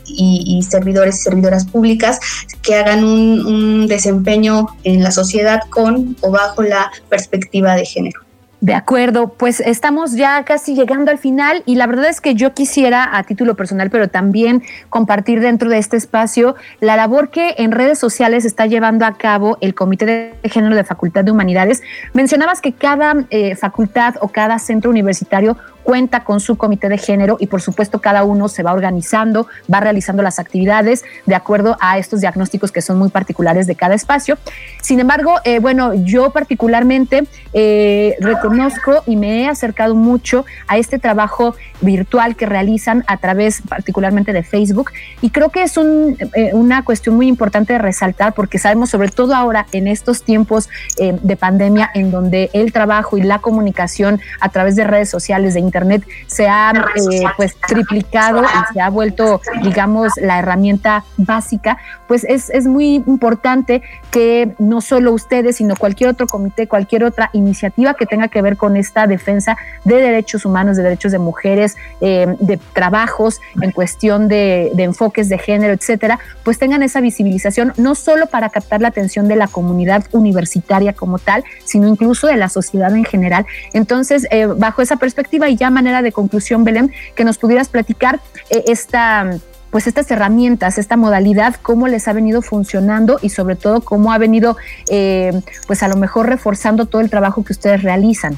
y, 0.08 0.62
servidores 0.63 1.15
y 1.15 1.24
servidoras 1.24 1.65
públicas 1.65 2.20
que 2.62 2.76
hagan 2.76 3.04
un 3.04 3.88
desempeño 3.88 4.67
en 4.84 5.04
la 5.04 5.12
sociedad 5.12 5.62
con 5.70 6.15
o 6.22 6.32
bajo 6.32 6.63
la 6.63 6.91
perspectiva 7.10 7.76
de 7.76 7.86
género. 7.86 8.28
De 8.60 8.74
acuerdo, 8.74 9.28
pues 9.38 9.60
estamos 9.60 10.13
ya 10.13 10.43
casi 10.43 10.74
llegando 10.74 11.12
al 11.12 11.20
final 11.20 11.62
y 11.67 11.76
la 11.76 11.86
verdad 11.86 12.10
es 12.10 12.22
que 12.22 12.34
yo 12.34 12.56
quisiera 12.56 13.15
a 13.15 13.22
título 13.22 13.56
personal, 13.56 13.91
pero 13.91 14.08
también 14.08 14.63
compartir 14.89 15.41
dentro 15.41 15.70
de 15.70 15.78
este 15.78 15.96
espacio 15.96 16.56
la 16.80 16.96
labor 16.96 17.30
que 17.30 17.54
en 17.60 17.72
redes 17.72 18.00
sociales 18.00 18.46
está 18.46 18.65
llevando 18.65 19.06
a 19.06 19.15
cabo 19.15 19.60
el 19.62 19.76
Comité 19.76 20.08
de 20.41 20.50
Género 20.50 20.76
de 20.76 20.84
Facultad 20.84 21.24
de 21.24 21.30
Humanidades. 21.30 21.84
Mencionabas 22.13 22.60
que 22.60 22.74
cada 22.74 23.28
eh, 23.30 23.56
facultad 23.56 24.15
o 24.22 24.30
cada 24.30 24.58
centro 24.58 24.89
universitario 24.89 25.56
cuenta 25.88 26.26
con 26.26 26.41
su 26.41 26.58
comité 26.58 26.89
de 26.89 26.97
género 26.97 27.38
y 27.39 27.47
por 27.47 27.62
supuesto 27.62 28.02
cada 28.02 28.26
uno 28.26 28.50
se 28.50 28.62
va 28.62 28.73
organizando, 28.73 29.47
va 29.73 29.80
realizando 29.80 30.21
las 30.21 30.38
actividades 30.38 31.06
de 31.26 31.34
acuerdo 31.34 31.78
a 31.80 31.97
estos 31.97 32.19
diagnósticos 32.19 32.73
que 32.73 32.82
son 32.82 33.00
muy 33.00 33.08
particulares 33.08 33.67
de 33.67 33.76
cada 33.76 33.95
espacio. 33.95 34.38
Sin 34.82 35.00
embargo, 35.00 35.36
eh, 35.45 35.60
bueno, 35.60 35.93
yo 35.93 36.32
particularmente 36.32 37.23
eh, 37.54 38.17
reconozco 38.19 39.02
y 39.08 39.15
me 39.15 39.43
he 39.43 39.47
acercado 39.47 39.95
mucho 39.95 40.45
a 40.67 40.78
este 40.78 41.00
trabajo 41.00 41.56
virtual 41.80 42.36
que 42.36 42.45
realizan 42.45 43.06
a 43.08 43.15
través 43.15 43.62
particularmente 43.62 44.34
de 44.34 44.43
Facebook 44.43 44.91
y 45.21 45.30
creo 45.30 45.52
que 45.52 45.63
es 45.63 45.78
eh, 45.78 46.50
una 46.52 46.84
cuestión 46.84 47.15
muy 47.15 47.30
importante 47.30 47.71
de 47.71 47.80
resaltar 47.80 48.34
porque 48.34 48.58
sabemos 48.58 48.89
sobre 48.89 49.08
todo 49.08 49.34
ahora 49.34 49.67
en 49.71 49.88
estos 49.88 50.23
tiempos 50.23 50.67
de 50.97 51.36
pandemia 51.38 51.89
en 51.93 52.12
donde 52.12 52.50
el 52.52 52.73
trabajo 52.73 53.17
y 53.17 53.21
la 53.21 53.39
comunicación 53.39 54.19
a 54.41 54.50
través 54.50 54.76
de 54.76 54.84
redes 54.84 55.10
sociales, 55.10 55.54
de 55.54 55.62
internet, 55.62 55.77
Internet 55.78 56.08
se 56.26 56.48
ha 56.48 56.72
eh, 56.72 57.24
pues 57.38 57.56
triplicado 57.68 58.44
y 58.44 58.74
se 58.74 58.82
ha 58.82 58.90
vuelto, 58.90 59.42
digamos, 59.62 60.13
la 60.20 60.40
herramienta 60.40 61.04
básica, 61.18 61.78
pues 62.08 62.24
es, 62.24 62.50
es 62.50 62.66
muy 62.66 62.96
importante 62.96 63.82
que 64.12 64.56
no 64.58 64.82
solo 64.82 65.13
ustedes, 65.13 65.58
sino 65.58 65.76
cualquier 65.76 66.10
otro 66.10 66.26
comité, 66.26 66.68
cualquier 66.68 67.04
otra 67.04 67.30
iniciativa 67.34 67.94
que 67.94 68.06
tenga 68.06 68.28
que 68.28 68.42
ver 68.42 68.58
con 68.58 68.76
esta 68.76 69.06
defensa 69.06 69.58
de 69.84 69.96
derechos 69.96 70.46
humanos, 70.46 70.78
de 70.78 70.84
derechos 70.84 71.12
de 71.12 71.20
mujeres, 71.20 71.76
eh, 72.02 72.36
de 72.40 72.58
trabajos 72.74 73.40
en 73.62 73.72
cuestión 73.72 74.28
de, 74.28 74.72
de 74.74 74.84
enfoques 74.84 75.30
de 75.30 75.38
género, 75.38 75.74
etcétera, 75.74 76.20
pues 76.44 76.58
tengan 76.58 76.82
esa 76.82 77.02
visibilización, 77.02 77.74
no 77.78 77.94
solo 77.94 78.28
para 78.28 78.50
captar 78.50 78.82
la 78.82 78.88
atención 78.88 79.28
de 79.28 79.36
la 79.36 79.48
comunidad 79.48 80.06
universitaria 80.12 80.94
como 80.94 81.20
tal, 81.20 81.44
sino 81.66 81.88
incluso 81.88 82.28
de 82.28 82.38
la 82.38 82.50
sociedad 82.50 82.96
en 82.96 83.06
general. 83.06 83.46
Entonces, 83.74 84.28
eh, 84.32 84.48
bajo 84.48 84.82
esa 84.82 84.96
perspectiva 84.96 85.50
y 85.50 85.56
ya 85.56 85.67
manera 85.70 86.02
de 86.02 86.12
conclusión, 86.12 86.64
Belén, 86.64 86.92
que 87.16 87.24
nos 87.24 87.38
pudieras 87.38 87.70
platicar 87.70 88.20
eh, 88.50 88.64
esta 88.68 89.30
pues 89.70 89.86
estas 89.86 90.10
herramientas, 90.10 90.78
esta 90.78 90.96
modalidad, 90.96 91.56
cómo 91.62 91.90
les 91.90 92.08
ha 92.08 92.14
venido 92.14 92.42
funcionando 92.42 93.20
y 93.22 93.30
sobre 93.30 93.58
todo 93.58 93.82
cómo 93.82 94.14
ha 94.14 94.18
venido, 94.18 94.56
eh, 94.90 95.42
pues 95.68 95.84
a 95.84 95.90
lo 95.90 95.98
mejor 95.98 96.30
reforzando 96.30 96.86
todo 96.86 97.02
el 97.02 97.10
trabajo 97.10 97.44
que 97.44 97.52
ustedes 97.52 97.84
realizan. 97.84 98.38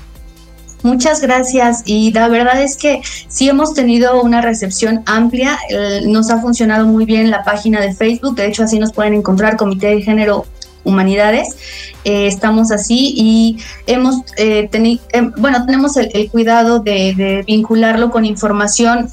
Muchas 0.81 1.21
gracias. 1.21 1.83
Y 1.85 2.11
la 2.13 2.29
verdad 2.29 2.59
es 2.61 2.77
que 2.77 3.01
sí 3.27 3.47
hemos 3.47 3.75
tenido 3.75 4.21
una 4.23 4.41
recepción 4.41 5.03
amplia, 5.05 5.59
nos 6.07 6.31
ha 6.31 6.41
funcionado 6.41 6.87
muy 6.87 7.05
bien 7.05 7.29
la 7.29 7.43
página 7.43 7.79
de 7.79 7.93
Facebook, 7.93 8.35
de 8.35 8.47
hecho 8.47 8.63
así 8.63 8.79
nos 8.79 8.91
pueden 8.91 9.13
encontrar 9.13 9.55
Comité 9.55 9.87
de 9.87 10.01
Género 10.01 10.45
Humanidades. 10.83 11.55
Eh, 12.05 12.27
estamos 12.27 12.71
así 12.71 13.13
y 13.15 13.57
hemos 13.85 14.23
eh, 14.37 14.67
tenido, 14.71 15.01
eh, 15.11 15.29
bueno, 15.37 15.65
tenemos 15.65 15.97
el, 15.97 16.29
cuidado 16.29 16.79
de, 16.79 17.43
vincularlo 17.45 18.09
con 18.09 18.25
información 18.25 19.09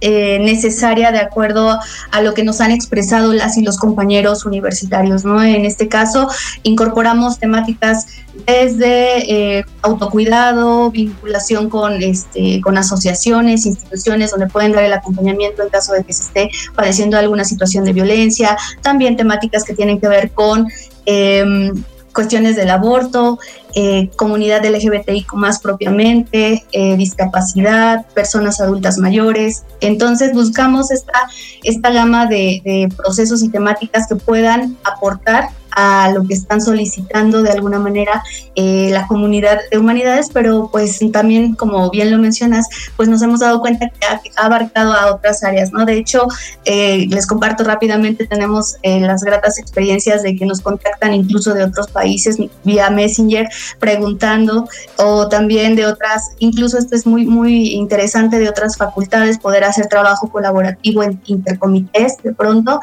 necesaria 0.00 1.10
de 1.10 1.18
acuerdo 1.18 1.78
a 2.10 2.20
lo 2.20 2.34
que 2.34 2.44
nos 2.44 2.60
han 2.60 2.70
expresado 2.70 3.32
las 3.32 3.56
y 3.56 3.62
los 3.62 3.78
compañeros 3.78 4.44
universitarios, 4.44 5.24
¿no? 5.24 5.42
En 5.42 5.64
este 5.64 5.88
caso, 5.88 6.28
incorporamos 6.62 7.38
temáticas 7.38 8.06
desde 8.46 9.64
autocuidado, 9.82 10.90
vinculación 10.90 11.70
con, 11.70 12.02
este, 12.02 12.60
con 12.60 12.76
asociaciones, 12.76 13.66
instituciones 13.66 14.30
donde 14.30 14.46
pueden 14.46 14.72
dar 14.72 14.84
el 14.84 14.92
acompañamiento 14.92 15.62
en 15.62 15.70
caso 15.70 15.92
de 15.92 16.04
que 16.04 16.12
se 16.12 16.24
esté 16.24 16.50
padeciendo 16.74 17.16
alguna 17.16 17.44
situación 17.44 17.84
de 17.84 17.92
violencia, 17.92 18.56
también 18.82 19.16
temáticas 19.16 19.64
que 19.64 19.74
tienen 19.74 20.00
que 20.00 20.08
ver 20.08 20.32
con 20.32 20.68
eh, 21.06 21.72
cuestiones 22.16 22.56
del 22.56 22.70
aborto, 22.70 23.38
eh, 23.74 24.08
comunidad 24.16 24.64
LGBTI 24.64 25.26
más 25.34 25.60
propiamente, 25.60 26.64
eh, 26.72 26.96
discapacidad, 26.96 28.06
personas 28.14 28.58
adultas 28.58 28.96
mayores. 28.96 29.64
Entonces 29.80 30.32
buscamos 30.32 30.90
esta, 30.90 31.28
esta 31.62 31.90
gama 31.90 32.24
de, 32.24 32.88
procesos 32.96 33.42
y 33.42 33.50
temáticas 33.50 34.08
que 34.08 34.16
puedan 34.16 34.78
aportar 34.82 35.50
a 35.76 36.10
lo 36.10 36.26
que 36.26 36.32
están 36.32 36.62
solicitando 36.62 37.42
de 37.42 37.50
alguna 37.50 37.78
manera 37.78 38.22
eh, 38.54 38.88
la 38.90 39.06
comunidad 39.06 39.60
de 39.70 39.78
humanidades, 39.78 40.30
pero 40.32 40.70
pues 40.72 40.98
también, 41.12 41.54
como 41.54 41.90
bien 41.90 42.10
lo 42.10 42.18
mencionas, 42.18 42.66
pues 42.96 43.10
nos 43.10 43.20
hemos 43.20 43.40
dado 43.40 43.60
cuenta 43.60 43.90
que 43.90 44.06
ha, 44.06 44.44
abarcado 44.44 44.94
a 44.94 45.14
otras 45.14 45.44
áreas, 45.44 45.72
¿no? 45.72 45.84
De 45.84 45.98
hecho, 45.98 46.26
eh, 46.64 47.06
les 47.10 47.26
comparto 47.26 47.62
rápidamente, 47.62 48.26
tenemos 48.26 48.76
eh, 48.82 49.00
las 49.00 49.22
gratas 49.22 49.58
experiencias 49.58 50.22
de 50.22 50.34
que 50.34 50.46
nos 50.46 50.62
contactan 50.62 51.12
incluso 51.12 51.52
de 51.52 51.64
otros 51.64 51.88
países 51.88 52.38
vía 52.64 52.88
Messenger 52.88 53.46
preguntando 53.78 54.66
o 54.96 55.28
también 55.28 55.76
de 55.76 55.84
otras, 55.84 56.30
incluso 56.38 56.78
esto 56.78 56.96
es 56.96 57.06
muy, 57.06 57.26
muy 57.26 57.74
interesante, 57.74 58.38
de 58.38 58.48
otras 58.48 58.78
facultades, 58.78 59.38
poder 59.38 59.64
hacer 59.64 59.88
trabajo 59.88 60.30
colaborativo 60.30 61.02
en 61.02 61.20
intercomités 61.26 62.16
de 62.22 62.32
pronto 62.32 62.80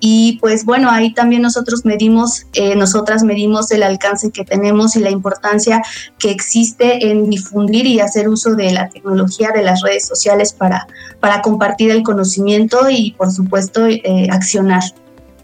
y 0.00 0.38
pues 0.40 0.64
bueno, 0.64 0.90
ahí 0.90 1.12
también 1.14 1.42
nosotros 1.42 1.84
medimos, 1.84 2.46
eh, 2.52 2.76
nosotras 2.76 3.22
medimos 3.22 3.70
el 3.70 3.82
alcance 3.82 4.30
que 4.30 4.44
tenemos 4.44 4.96
y 4.96 5.00
la 5.00 5.10
importancia 5.10 5.82
que 6.18 6.30
existe 6.30 7.10
en 7.10 7.30
difundir 7.30 7.86
y 7.86 8.00
hacer 8.00 8.28
uso 8.28 8.54
de 8.54 8.72
la 8.72 8.88
tecnología 8.88 9.50
de 9.54 9.62
las 9.62 9.82
redes 9.82 10.06
sociales 10.06 10.52
para, 10.52 10.86
para 11.20 11.40
compartir 11.40 11.90
el 11.90 12.02
conocimiento 12.02 12.90
y 12.90 13.12
por 13.12 13.30
supuesto 13.30 13.86
eh, 13.86 14.28
accionar 14.30 14.82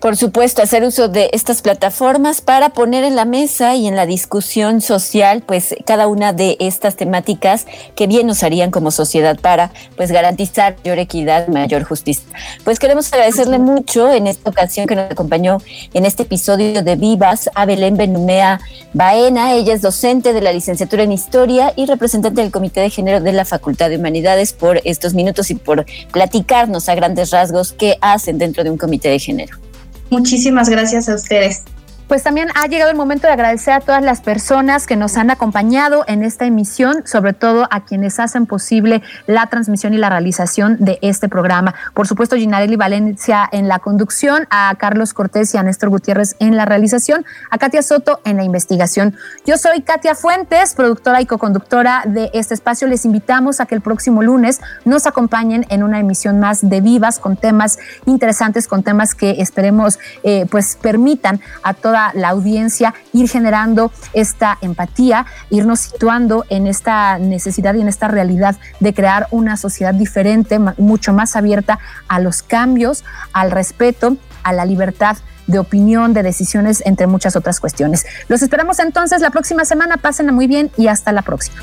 por 0.02 0.16
supuesto, 0.16 0.62
hacer 0.62 0.82
uso 0.82 1.06
de 1.06 1.30
estas 1.32 1.62
plataformas 1.62 2.40
para 2.40 2.70
poner 2.70 3.04
en 3.04 3.14
la 3.14 3.24
mesa 3.24 3.76
y 3.76 3.86
en 3.86 3.94
la 3.94 4.04
discusión 4.04 4.80
social, 4.80 5.44
pues 5.46 5.76
cada 5.86 6.08
una 6.08 6.32
de 6.32 6.56
estas 6.58 6.96
temáticas 6.96 7.66
que 7.94 8.08
bien 8.08 8.26
nos 8.26 8.42
harían 8.42 8.72
como 8.72 8.90
sociedad 8.90 9.38
para, 9.38 9.70
pues 9.96 10.10
garantizar 10.10 10.74
mayor 10.78 10.98
equidad, 10.98 11.46
mayor 11.46 11.84
justicia. 11.84 12.26
Pues 12.64 12.80
queremos 12.80 13.12
agradecerle 13.12 13.60
mucho 13.60 14.12
en 14.12 14.26
esta 14.26 14.50
ocasión 14.50 14.88
que 14.88 14.96
nos 14.96 15.08
acompañó 15.08 15.58
en 15.94 16.04
este 16.04 16.24
episodio 16.24 16.82
de 16.82 16.96
Vivas 16.96 17.48
a 17.54 17.64
Belén 17.64 17.96
Benumea 17.96 18.60
Baena. 18.94 19.54
Ella 19.54 19.72
es 19.72 19.82
docente 19.82 20.32
de 20.32 20.40
la 20.40 20.52
licenciatura 20.52 21.04
en 21.04 21.12
Historia 21.12 21.74
y 21.76 21.86
representante 21.86 22.42
del 22.42 22.50
Comité 22.50 22.80
de 22.80 22.90
Género 22.90 23.20
de 23.20 23.30
la 23.30 23.44
Facultad 23.44 23.88
de 23.88 23.98
Humanidades 23.98 24.52
por 24.52 24.80
estos 24.82 25.14
minutos 25.14 25.52
y 25.52 25.54
por 25.54 25.86
platicarnos 26.10 26.88
a 26.88 26.96
grandes 26.96 27.30
rasgos 27.30 27.72
qué 27.72 27.98
hacen 28.00 28.38
dentro 28.38 28.64
de 28.64 28.70
un 28.70 28.78
comité 28.78 29.08
de 29.08 29.20
género. 29.20 29.71
Muchísimas 30.12 30.68
gracias 30.68 31.08
a 31.08 31.14
ustedes 31.14 31.64
pues 32.12 32.24
también 32.24 32.48
ha 32.54 32.66
llegado 32.66 32.90
el 32.90 32.96
momento 32.98 33.26
de 33.26 33.32
agradecer 33.32 33.72
a 33.72 33.80
todas 33.80 34.02
las 34.02 34.20
personas 34.20 34.86
que 34.86 34.96
nos 34.96 35.16
han 35.16 35.30
acompañado 35.30 36.04
en 36.06 36.22
esta 36.22 36.44
emisión, 36.44 37.06
sobre 37.06 37.32
todo 37.32 37.66
a 37.70 37.86
quienes 37.86 38.20
hacen 38.20 38.44
posible 38.44 39.00
la 39.26 39.46
transmisión 39.46 39.94
y 39.94 39.96
la 39.96 40.10
realización 40.10 40.76
de 40.78 40.98
este 41.00 41.30
programa. 41.30 41.74
Por 41.94 42.06
supuesto, 42.06 42.36
Ginarelli 42.36 42.76
Valencia 42.76 43.48
en 43.50 43.66
la 43.66 43.78
conducción, 43.78 44.46
a 44.50 44.74
Carlos 44.78 45.14
Cortés 45.14 45.54
y 45.54 45.56
a 45.56 45.62
Néstor 45.62 45.88
Gutiérrez 45.88 46.36
en 46.38 46.54
la 46.54 46.66
realización, 46.66 47.24
a 47.50 47.56
Katia 47.56 47.80
Soto 47.80 48.20
en 48.26 48.36
la 48.36 48.44
investigación. 48.44 49.16
Yo 49.46 49.56
soy 49.56 49.80
Katia 49.80 50.14
Fuentes, 50.14 50.74
productora 50.74 51.22
y 51.22 51.24
co-conductora 51.24 52.02
de 52.04 52.30
este 52.34 52.52
espacio. 52.52 52.88
Les 52.88 53.06
invitamos 53.06 53.58
a 53.58 53.64
que 53.64 53.74
el 53.74 53.80
próximo 53.80 54.22
lunes 54.22 54.60
nos 54.84 55.06
acompañen 55.06 55.64
en 55.70 55.82
una 55.82 55.98
emisión 55.98 56.40
más 56.40 56.60
de 56.60 56.82
Vivas 56.82 57.18
con 57.18 57.38
temas 57.38 57.78
interesantes, 58.04 58.68
con 58.68 58.82
temas 58.82 59.14
que 59.14 59.40
esperemos 59.40 59.98
eh, 60.24 60.44
pues 60.50 60.76
permitan 60.78 61.40
a 61.62 61.72
la 62.14 62.30
audiencia 62.30 62.94
ir 63.12 63.28
generando 63.28 63.92
esta 64.12 64.58
empatía, 64.60 65.26
irnos 65.50 65.80
situando 65.80 66.44
en 66.48 66.66
esta 66.66 67.18
necesidad 67.18 67.74
y 67.74 67.80
en 67.80 67.88
esta 67.88 68.08
realidad 68.08 68.56
de 68.80 68.92
crear 68.92 69.28
una 69.30 69.56
sociedad 69.56 69.94
diferente, 69.94 70.58
mucho 70.58 71.12
más 71.12 71.36
abierta 71.36 71.78
a 72.08 72.18
los 72.18 72.42
cambios, 72.42 73.04
al 73.32 73.50
respeto, 73.50 74.16
a 74.42 74.52
la 74.52 74.64
libertad 74.64 75.16
de 75.46 75.58
opinión, 75.58 76.14
de 76.14 76.22
decisiones, 76.22 76.82
entre 76.86 77.06
muchas 77.06 77.36
otras 77.36 77.60
cuestiones. 77.60 78.06
Los 78.28 78.42
esperamos 78.42 78.78
entonces 78.78 79.20
la 79.20 79.30
próxima 79.30 79.64
semana. 79.64 79.96
Pásenla 79.96 80.32
muy 80.32 80.46
bien 80.46 80.70
y 80.76 80.88
hasta 80.88 81.12
la 81.12 81.22
próxima. 81.22 81.56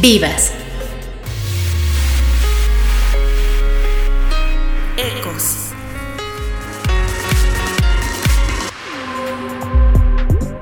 Vivas. 0.00 0.52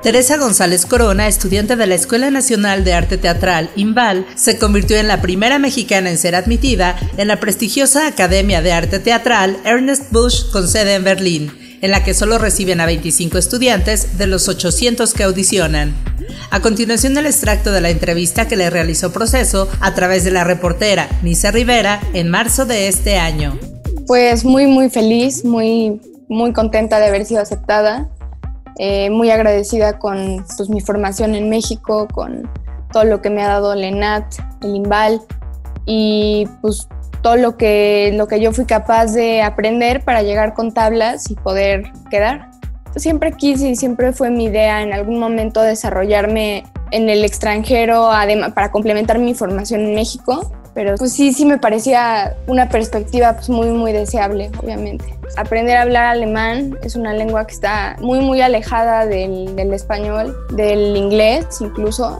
Teresa 0.05 0.37
González 0.37 0.85
Corona, 0.85 1.27
estudiante 1.27 1.75
de 1.75 1.87
la 1.87 1.95
Escuela 1.95 2.29
Nacional 2.29 2.83
de 2.83 2.93
Arte 2.93 3.17
Teatral, 3.17 3.71
IMBAL, 3.75 4.27
se 4.35 4.59
convirtió 4.59 4.97
en 4.97 5.07
la 5.07 5.19
primera 5.19 5.57
mexicana 5.57 6.11
en 6.11 6.19
ser 6.19 6.35
admitida 6.35 6.95
en 7.17 7.27
la 7.27 7.39
prestigiosa 7.39 8.05
Academia 8.05 8.61
de 8.61 8.71
Arte 8.71 8.99
Teatral 8.99 9.57
Ernest 9.65 10.11
Busch 10.11 10.51
con 10.51 10.67
sede 10.67 10.93
en 10.93 11.03
Berlín, 11.03 11.51
en 11.81 11.89
la 11.89 12.03
que 12.03 12.13
solo 12.13 12.37
reciben 12.37 12.81
a 12.81 12.85
25 12.85 13.39
estudiantes 13.39 14.19
de 14.19 14.27
los 14.27 14.47
800 14.47 15.11
que 15.11 15.23
audicionan. 15.23 15.95
A 16.51 16.61
continuación 16.61 17.17
el 17.17 17.25
extracto 17.25 17.71
de 17.71 17.81
la 17.81 17.89
entrevista 17.89 18.47
que 18.47 18.57
le 18.57 18.69
realizó 18.69 19.11
Proceso 19.11 19.67
a 19.79 19.95
través 19.95 20.23
de 20.23 20.29
la 20.29 20.43
reportera 20.43 21.09
Nisa 21.23 21.49
Rivera 21.49 21.99
en 22.13 22.29
marzo 22.29 22.67
de 22.67 22.89
este 22.89 23.17
año. 23.17 23.57
Pues 24.05 24.45
muy 24.45 24.67
muy 24.67 24.91
feliz, 24.91 25.43
muy 25.43 25.99
muy 26.29 26.53
contenta 26.53 26.99
de 26.99 27.07
haber 27.07 27.25
sido 27.25 27.41
aceptada 27.41 28.07
eh, 28.77 29.09
muy 29.09 29.31
agradecida 29.31 29.99
con 29.99 30.45
pues, 30.57 30.69
mi 30.69 30.81
formación 30.81 31.35
en 31.35 31.49
México, 31.49 32.07
con 32.11 32.49
todo 32.91 33.03
lo 33.05 33.21
que 33.21 33.29
me 33.29 33.43
ha 33.43 33.47
dado 33.47 33.73
el 33.73 33.83
ENAT, 33.83 34.35
el 34.61 34.75
IMBAL 34.75 35.21
y 35.85 36.47
pues 36.61 36.87
todo 37.21 37.37
lo 37.37 37.57
que, 37.57 38.11
lo 38.15 38.27
que 38.27 38.39
yo 38.39 38.51
fui 38.51 38.65
capaz 38.65 39.07
de 39.13 39.41
aprender 39.41 40.03
para 40.03 40.21
llegar 40.21 40.53
con 40.53 40.73
tablas 40.73 41.29
y 41.31 41.35
poder 41.35 41.91
quedar. 42.09 42.51
Siempre 42.95 43.33
quise 43.33 43.69
y 43.69 43.75
siempre 43.75 44.13
fue 44.13 44.29
mi 44.29 44.45
idea 44.45 44.81
en 44.81 44.93
algún 44.93 45.19
momento 45.19 45.61
desarrollarme 45.61 46.63
en 46.91 47.09
el 47.09 47.25
extranjero 47.25 48.09
para 48.53 48.71
complementar 48.71 49.19
mi 49.19 49.33
formación 49.33 49.81
en 49.81 49.95
México 49.95 50.51
pero 50.75 50.95
pues 50.97 51.13
sí, 51.13 51.31
sí 51.31 51.45
me 51.45 51.57
parecía 51.57 52.35
una 52.47 52.67
perspectiva 52.67 53.33
pues 53.33 53.49
muy, 53.49 53.69
muy 53.69 53.93
deseable, 53.93 54.51
obviamente. 54.61 55.05
Aprender 55.37 55.77
a 55.77 55.83
hablar 55.83 56.03
alemán 56.03 56.77
es 56.83 56.97
una 56.97 57.13
lengua 57.13 57.47
que 57.47 57.53
está 57.53 57.95
muy, 58.01 58.19
muy 58.19 58.41
alejada 58.41 59.05
del, 59.05 59.55
del 59.55 59.73
español, 59.73 60.35
del 60.51 60.97
inglés 60.97 61.47
incluso. 61.61 62.19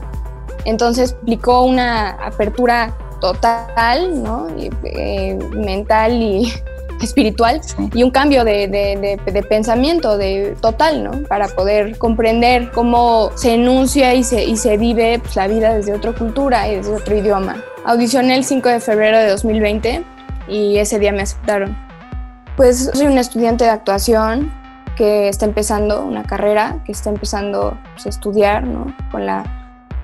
Entonces 0.64 1.10
explicó 1.12 1.64
una 1.64 2.12
apertura 2.12 2.96
total, 3.20 4.22
¿no? 4.22 4.48
Eh, 4.84 5.38
mental 5.54 6.14
y 6.14 6.50
espiritual 7.02 7.60
y 7.92 8.02
un 8.02 8.10
cambio 8.10 8.42
de, 8.42 8.68
de, 8.68 9.18
de, 9.32 9.42
pensamiento 9.42 10.16
de 10.16 10.56
total, 10.62 11.04
¿no? 11.04 11.28
Para 11.28 11.48
poder 11.48 11.98
comprender 11.98 12.70
cómo 12.70 13.30
se 13.34 13.54
enuncia 13.54 14.14
y 14.14 14.24
se, 14.24 14.44
y 14.44 14.56
se 14.56 14.78
vive 14.78 15.18
pues, 15.18 15.36
la 15.36 15.46
vida 15.46 15.74
desde 15.74 15.92
otra 15.92 16.12
cultura 16.12 16.66
y 16.68 16.76
desde 16.76 16.94
otro 16.94 17.14
idioma. 17.14 17.62
Audicioné 17.86 18.34
el 18.34 18.42
5 18.42 18.68
de 18.68 18.80
febrero 18.80 19.16
de 19.16 19.28
2020 19.28 20.04
y 20.48 20.78
ese 20.78 20.98
día 20.98 21.12
me 21.12 21.22
aceptaron. 21.22 21.78
Pues 22.56 22.90
soy 22.92 23.06
una 23.06 23.20
estudiante 23.20 23.62
de 23.62 23.70
actuación 23.70 24.52
que 24.96 25.28
está 25.28 25.44
empezando 25.44 26.02
una 26.02 26.24
carrera, 26.24 26.82
que 26.84 26.90
está 26.90 27.10
empezando 27.10 27.78
pues, 27.92 28.06
a 28.06 28.08
estudiar, 28.08 28.64
¿no? 28.64 28.92
Con 29.12 29.24
la 29.24 29.44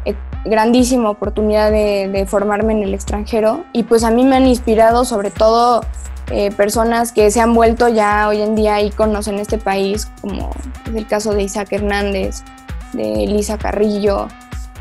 eh, 0.04 0.14
grandísima 0.44 1.10
oportunidad 1.10 1.72
de, 1.72 2.06
de, 2.06 2.24
formarme 2.24 2.72
en 2.72 2.84
el 2.84 2.94
extranjero. 2.94 3.64
Y 3.72 3.82
pues 3.82 4.04
a 4.04 4.12
mí 4.12 4.24
me 4.24 4.36
han 4.36 4.46
inspirado 4.46 5.04
sobre 5.04 5.32
todo 5.32 5.84
eh, 6.30 6.52
personas 6.52 7.10
que 7.10 7.32
se 7.32 7.40
han 7.40 7.52
vuelto 7.52 7.88
ya 7.88 8.28
hoy 8.28 8.42
en 8.42 8.54
día 8.54 8.80
íconos 8.80 9.26
en 9.26 9.40
este 9.40 9.58
país, 9.58 10.08
como 10.20 10.52
es 10.86 10.94
el 10.94 11.08
caso 11.08 11.34
de 11.34 11.42
Isaac 11.42 11.72
Hernández, 11.72 12.44
de 12.92 13.24
Elisa 13.24 13.58
Carrillo. 13.58 14.28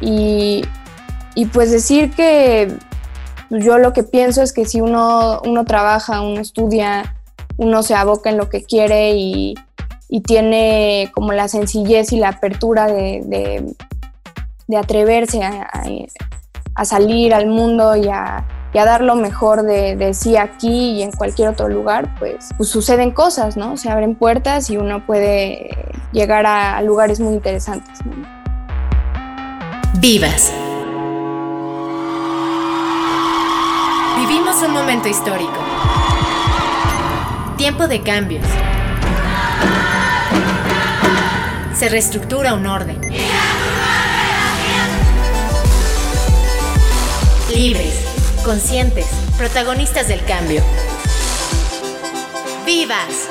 Y, 0.01 0.63
y 1.33 1.47
pues 1.47 1.71
decir 1.71 2.11
que 2.11 2.77
yo 3.59 3.77
lo 3.77 3.93
que 3.93 4.03
pienso 4.03 4.41
es 4.41 4.53
que 4.53 4.65
si 4.65 4.81
uno, 4.81 5.41
uno 5.45 5.65
trabaja, 5.65 6.21
uno 6.21 6.39
estudia, 6.39 7.15
uno 7.57 7.83
se 7.83 7.95
aboca 7.95 8.29
en 8.29 8.37
lo 8.37 8.49
que 8.49 8.63
quiere 8.63 9.13
y, 9.15 9.55
tiene 10.25 11.09
como 11.13 11.31
la 11.31 11.47
sencillez 11.47 12.11
y 12.11 12.17
la 12.17 12.29
apertura 12.29 12.87
de, 12.87 13.63
atreverse 14.77 15.41
a, 15.41 16.85
salir 16.85 17.33
al 17.33 17.47
mundo 17.47 17.95
y 17.95 18.09
a, 18.09 18.45
dar 18.73 19.01
lo 19.01 19.15
mejor 19.15 19.63
de, 19.63 20.13
sí 20.13 20.35
aquí 20.35 20.91
y 20.91 21.03
en 21.03 21.11
cualquier 21.11 21.47
otro 21.47 21.69
lugar, 21.69 22.13
pues, 22.19 22.49
pues, 22.57 22.67
suceden 22.67 23.11
cosas, 23.11 23.55
¿no? 23.55 23.77
Se 23.77 23.89
abren 23.89 24.15
puertas 24.15 24.69
y 24.69 24.75
uno 24.75 25.05
puede 25.05 25.69
llegar 26.11 26.45
a, 26.45 26.81
lugares 26.81 27.21
muy 27.21 27.33
interesantes. 27.33 27.99
Vivas. 29.99 30.51
Vivimos 34.31 34.61
un 34.61 34.71
momento 34.71 35.09
histórico. 35.09 35.59
Tiempo 37.57 37.89
de 37.89 38.01
cambios. 38.01 38.45
Se 41.77 41.89
reestructura 41.89 42.53
un 42.53 42.65
orden. 42.65 43.01
Libres, 47.53 47.93
conscientes, 48.45 49.05
protagonistas 49.37 50.07
del 50.07 50.23
cambio. 50.23 50.63
¡Vivas! 52.65 53.27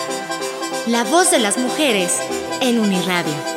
La 0.87 1.05
voz 1.05 1.31
de 1.31 1.39
las 1.39 1.57
mujeres 1.57 2.21
en 2.61 2.79
Uniradio. 2.79 3.50